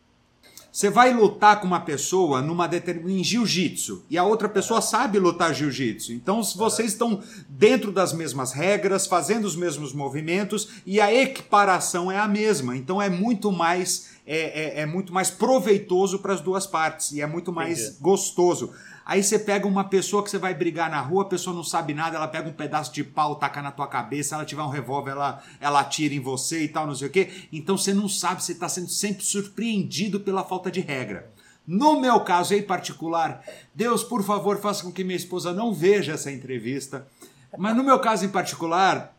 [0.72, 3.20] Você vai lutar com uma pessoa numa determin...
[3.20, 6.12] em jiu-jitsu e a outra pessoa sabe lutar jiu-jitsu.
[6.12, 12.12] Então, se vocês estão dentro das mesmas regras, fazendo os mesmos movimentos e a equiparação
[12.12, 12.76] é a mesma.
[12.76, 17.22] Então, é muito mais é, é, é muito mais proveitoso para as duas partes e
[17.22, 17.98] é muito mais Entendi.
[18.02, 18.74] gostoso.
[19.06, 21.94] Aí você pega uma pessoa que você vai brigar na rua, a pessoa não sabe
[21.94, 25.12] nada, ela pega um pedaço de pau, taca na tua cabeça, ela tiver um revólver,
[25.12, 27.30] ela, ela atira em você e tal, não sei o quê.
[27.54, 31.32] Então você não sabe, você está sendo sempre surpreendido pela falta de regra.
[31.68, 33.44] No meu caso em particular,
[33.76, 37.08] Deus, por favor, faça com que minha esposa não veja essa entrevista.
[37.58, 39.16] Mas no meu caso em particular,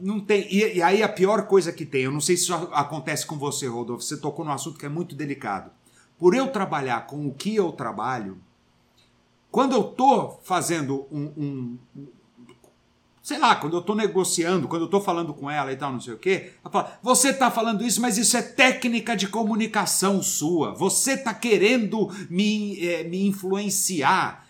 [0.00, 0.46] não tem.
[0.52, 3.38] E, e, aí a pior coisa que tem, eu não sei se isso acontece com
[3.38, 5.70] você, Rodolfo, você tocou num assunto que é muito delicado.
[6.18, 8.38] Por eu trabalhar com o que eu trabalho,
[9.50, 11.78] quando eu estou fazendo um, um,
[13.28, 16.00] Sei lá, quando eu estou negociando, quando eu estou falando com ela e tal, não
[16.00, 20.22] sei o quê, ela fala: você está falando isso, mas isso é técnica de comunicação
[20.22, 20.72] sua.
[20.72, 24.47] Você está querendo me, é, me influenciar.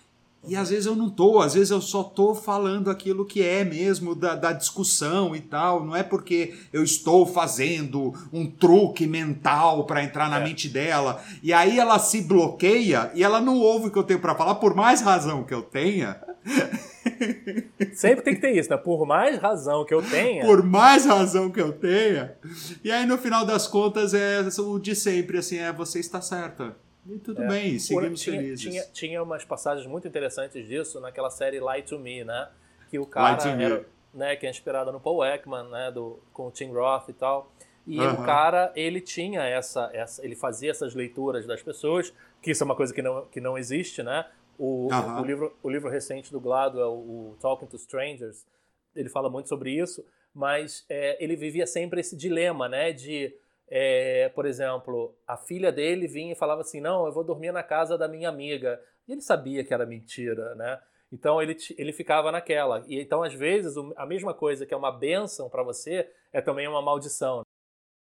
[0.49, 3.65] E às vezes eu não tô, às vezes eu só tô falando aquilo que é
[3.65, 5.85] mesmo da, da, discussão e tal.
[5.85, 10.45] Não é porque eu estou fazendo um truque mental para entrar na é.
[10.45, 11.23] mente dela.
[11.43, 14.55] E aí ela se bloqueia e ela não ouve o que eu tenho para falar,
[14.55, 16.19] por mais razão que eu tenha.
[17.93, 18.77] Sempre tem que ter isso, né?
[18.79, 20.47] Por mais razão que eu tenha.
[20.47, 22.35] Por mais razão que eu tenha.
[22.83, 26.75] E aí no final das contas é o de sempre, assim, é você está certa
[27.09, 27.49] E tudo é.
[27.49, 28.61] bem, seguimos tinha, felizes.
[28.61, 32.49] Tinha, tinha umas passagens muito interessantes disso naquela série Lie to Me, né?
[32.91, 36.51] Que o cara era, né, que é inspirada no Paul Ekman, né, do, com o
[36.51, 37.51] Tim Roth e tal.
[37.87, 42.63] E o cara, ele tinha essa, essa, ele fazia essas leituras das pessoas, que isso
[42.63, 44.27] é uma coisa que não, que não existe, né?
[44.59, 48.45] O, o, livro, o livro recente do Gladwell, o Talking to Strangers,
[48.95, 50.05] ele fala muito sobre isso,
[50.35, 52.93] mas é, ele vivia sempre esse dilema, né?
[52.93, 53.35] De,
[53.71, 57.63] é, por exemplo, a filha dele vinha e falava assim, não, eu vou dormir na
[57.63, 58.81] casa da minha amiga.
[59.07, 60.81] E ele sabia que era mentira, né?
[61.13, 62.85] Então ele, ele ficava naquela.
[62.87, 66.69] E então, às vezes, a mesma coisa que é uma benção para você é também
[66.69, 67.43] uma maldição.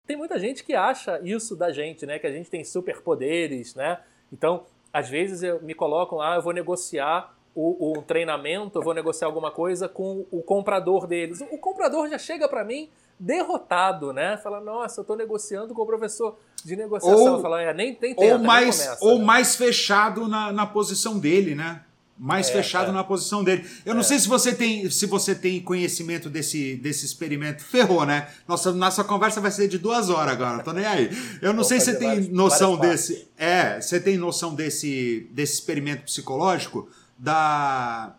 [0.06, 2.18] Tem muita gente que acha isso da gente, né?
[2.18, 4.02] Que a gente tem superpoderes, né?
[4.32, 8.94] Então, às vezes eu me colocam, ah, eu vou negociar o, o treinamento, eu vou
[8.94, 11.40] negociar alguma coisa com o comprador deles.
[11.40, 14.36] O comprador já chega para mim derrotado, né?
[14.36, 17.34] Fala, nossa, eu estou negociando com o professor de negociação.
[17.34, 19.24] Ou, Fala, é, nem, nem tenta, ou mais, começa, ou né?
[19.24, 21.82] mais fechado na, na posição dele, né?
[22.22, 22.92] mais é, fechado é.
[22.92, 23.68] na posição dele.
[23.84, 24.04] Eu não é.
[24.04, 27.64] sei se você tem, se você tem conhecimento desse, desse experimento.
[27.64, 28.28] Ferrou, né?
[28.46, 31.10] Nossa, nossa conversa vai ser de duas horas agora, não tô nem aí.
[31.40, 33.28] Eu não Vou sei se você tem noção desse.
[33.36, 36.88] É, você tem noção desse, desse experimento psicológico
[37.18, 38.14] da,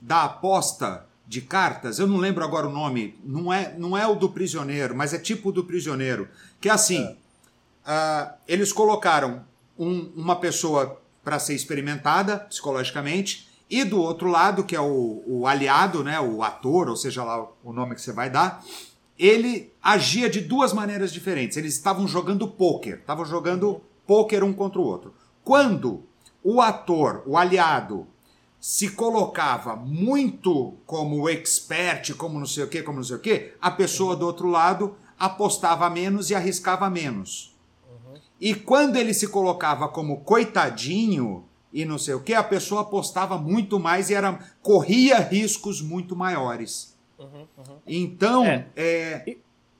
[0.00, 1.98] da aposta de cartas.
[1.98, 3.18] Eu não lembro agora o nome.
[3.24, 6.28] Não é, não é o do prisioneiro, mas é tipo do prisioneiro.
[6.60, 7.16] Que é assim:
[7.86, 9.44] uh, eles colocaram
[9.78, 15.46] um, uma pessoa para ser experimentada psicologicamente, e do outro lado, que é o, o,
[15.46, 18.62] aliado, né, o ator, ou seja lá o nome que você vai dar,
[19.18, 21.56] ele agia de duas maneiras diferentes.
[21.56, 25.14] Eles estavam jogando pôquer, estavam jogando pôquer um contra o outro.
[25.42, 26.04] Quando
[26.42, 28.06] o ator, o aliado,
[28.64, 33.52] se colocava muito como expert, como não sei o que, como não sei o que,
[33.60, 37.54] a pessoa do outro lado apostava menos e arriscava menos.
[38.40, 41.44] E quando ele se colocava como coitadinho
[41.74, 46.16] e não sei o que, a pessoa apostava muito mais e era, corria riscos muito
[46.16, 46.96] maiores.
[47.18, 47.76] Uhum, uhum.
[47.86, 48.66] Então, é.
[48.74, 49.36] é...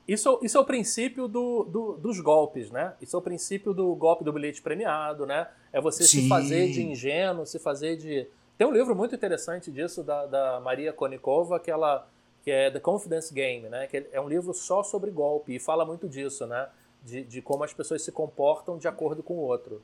[0.07, 2.93] Isso, isso é o princípio do, do, dos golpes, né?
[3.01, 5.47] Isso é o princípio do golpe do bilhete premiado, né?
[5.73, 6.21] É você Sim.
[6.21, 8.27] se fazer de ingênuo, se fazer de.
[8.57, 12.07] Tem um livro muito interessante disso da, da Maria Konikova, que ela
[12.43, 13.87] que é The Confidence Game, né?
[13.87, 16.67] Que é um livro só sobre golpe e fala muito disso, né?
[17.05, 19.81] de, de como as pessoas se comportam de acordo com o outro.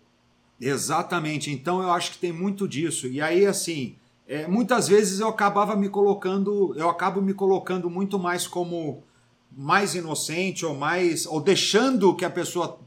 [0.60, 1.52] Exatamente.
[1.52, 3.08] Então eu acho que tem muito disso.
[3.08, 3.96] E aí, assim,
[4.28, 9.04] é, muitas vezes eu acabava me colocando, eu acabo me colocando muito mais como
[9.56, 12.80] mais inocente ou mais ou deixando que a pessoa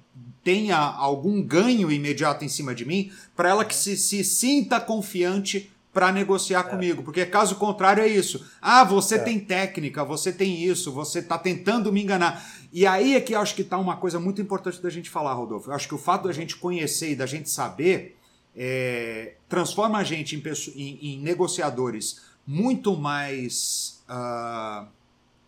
[0.43, 5.71] tenha algum ganho imediato em cima de mim para ela que se, se sinta confiante
[5.95, 6.63] para negociar é.
[6.65, 8.45] comigo, porque caso contrário é isso.
[8.61, 9.19] Ah, você é.
[9.19, 12.45] tem técnica, você tem isso, você está tentando me enganar.
[12.73, 15.33] E aí é que eu acho que está uma coisa muito importante da gente falar,
[15.33, 15.71] Rodolfo.
[15.71, 18.19] Eu acho que o fato da gente conhecer e da gente saber
[18.57, 20.43] é, transforma a gente em,
[20.75, 24.87] em, em negociadores muito mais uh,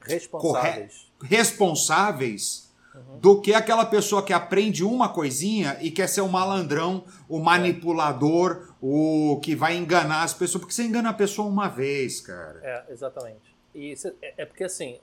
[0.00, 3.18] responsáveis, responsáveis uhum.
[3.18, 8.74] do que aquela pessoa que aprende uma coisinha e quer ser o malandrão, o manipulador,
[8.88, 12.60] o que vai enganar as pessoas, porque você engana a pessoa uma vez, cara.
[12.62, 13.56] É, exatamente.
[13.74, 15.00] E é, é porque assim,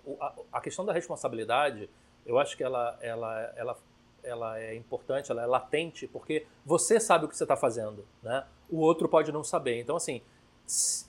[0.51, 1.89] a questão da responsabilidade
[2.25, 3.77] eu acho que ela, ela, ela,
[4.23, 8.45] ela é importante, ela é latente, porque você sabe o que você está fazendo, né?
[8.69, 9.79] O outro pode não saber.
[9.79, 10.21] Então, assim,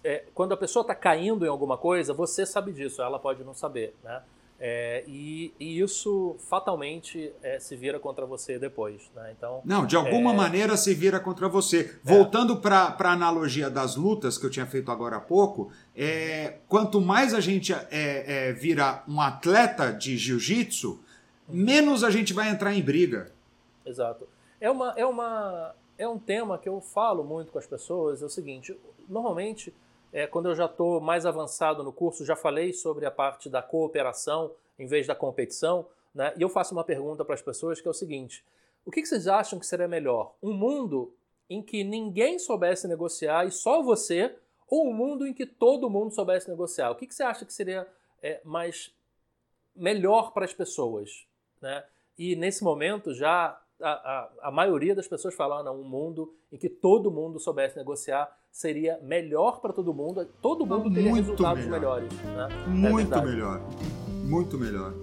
[0.02, 3.54] é, quando a pessoa está caindo em alguma coisa, você sabe disso, ela pode não
[3.54, 4.22] saber, né?
[4.59, 9.11] É, e, e, isso fatalmente é, se vira contra você depois.
[9.14, 9.34] Né?
[9.36, 10.36] Então, Não, de alguma é...
[10.36, 11.80] maneira se vira contra você.
[11.80, 12.09] É.
[12.09, 17.00] Voltando para a analogia das lutas que eu tinha feito agora há pouco, é, quanto
[17.00, 21.00] mais a gente é, vira um atleta de jiu-jitsu,
[21.48, 23.32] menos a gente vai entrar em briga.
[23.84, 24.26] Exato.
[24.61, 28.24] É, uma, é, uma, é um tema que eu falo muito com as pessoas, é
[28.24, 28.76] o seguinte,
[29.09, 29.74] normalmente,
[30.14, 33.60] é, quando eu já estou mais avançado no curso, já falei sobre a parte da
[33.60, 36.32] cooperação em vez da competição, né?
[36.36, 38.44] e eu faço uma pergunta para as pessoas que é o seguinte,
[38.86, 40.36] o que, que vocês acham que seria melhor?
[40.40, 41.12] Um mundo
[41.50, 44.32] em que ninguém soubesse negociar e só você,
[44.68, 46.92] ou um mundo em que todo mundo soubesse negociar?
[46.92, 47.84] O que, que você acha que seria
[48.22, 48.94] é, mais
[49.74, 51.26] melhor para as pessoas?
[51.60, 51.84] Né?
[52.16, 56.56] E nesse momento já a, a, a, maioria das pessoas falam, não, um mundo em
[56.56, 61.64] que todo mundo soubesse negociar seria melhor para todo mundo, todo mundo teria Muito resultados
[61.64, 62.00] melhor.
[62.00, 62.12] melhores.
[62.20, 62.48] Né?
[62.66, 63.61] É Muito é melhor.
[64.22, 64.94] Muito melhor.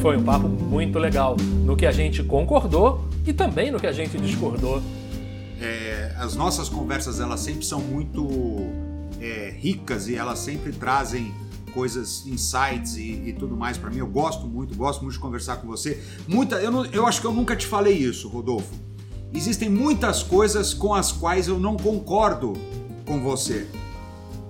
[0.00, 3.92] Foi um papo muito legal, no que a gente concordou e também no que a
[3.92, 4.80] gente discordou.
[5.60, 8.24] É, as nossas conversas elas sempre são muito
[9.20, 11.34] é, ricas e elas sempre trazem
[11.72, 13.98] coisas, insights e, e tudo mais para mim.
[13.98, 16.02] Eu gosto muito, gosto muito de conversar com você.
[16.28, 18.74] Muita, eu, não, eu acho que eu nunca te falei isso, Rodolfo.
[19.34, 22.52] Existem muitas coisas com as quais eu não concordo
[23.06, 23.66] com você.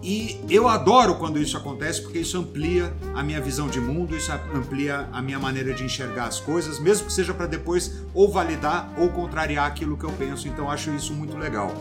[0.03, 4.33] E eu adoro quando isso acontece porque isso amplia a minha visão de mundo, isso
[4.53, 8.93] amplia a minha maneira de enxergar as coisas, mesmo que seja para depois ou validar
[8.99, 10.49] ou contrariar aquilo que eu penso.
[10.49, 11.73] Então acho isso muito legal.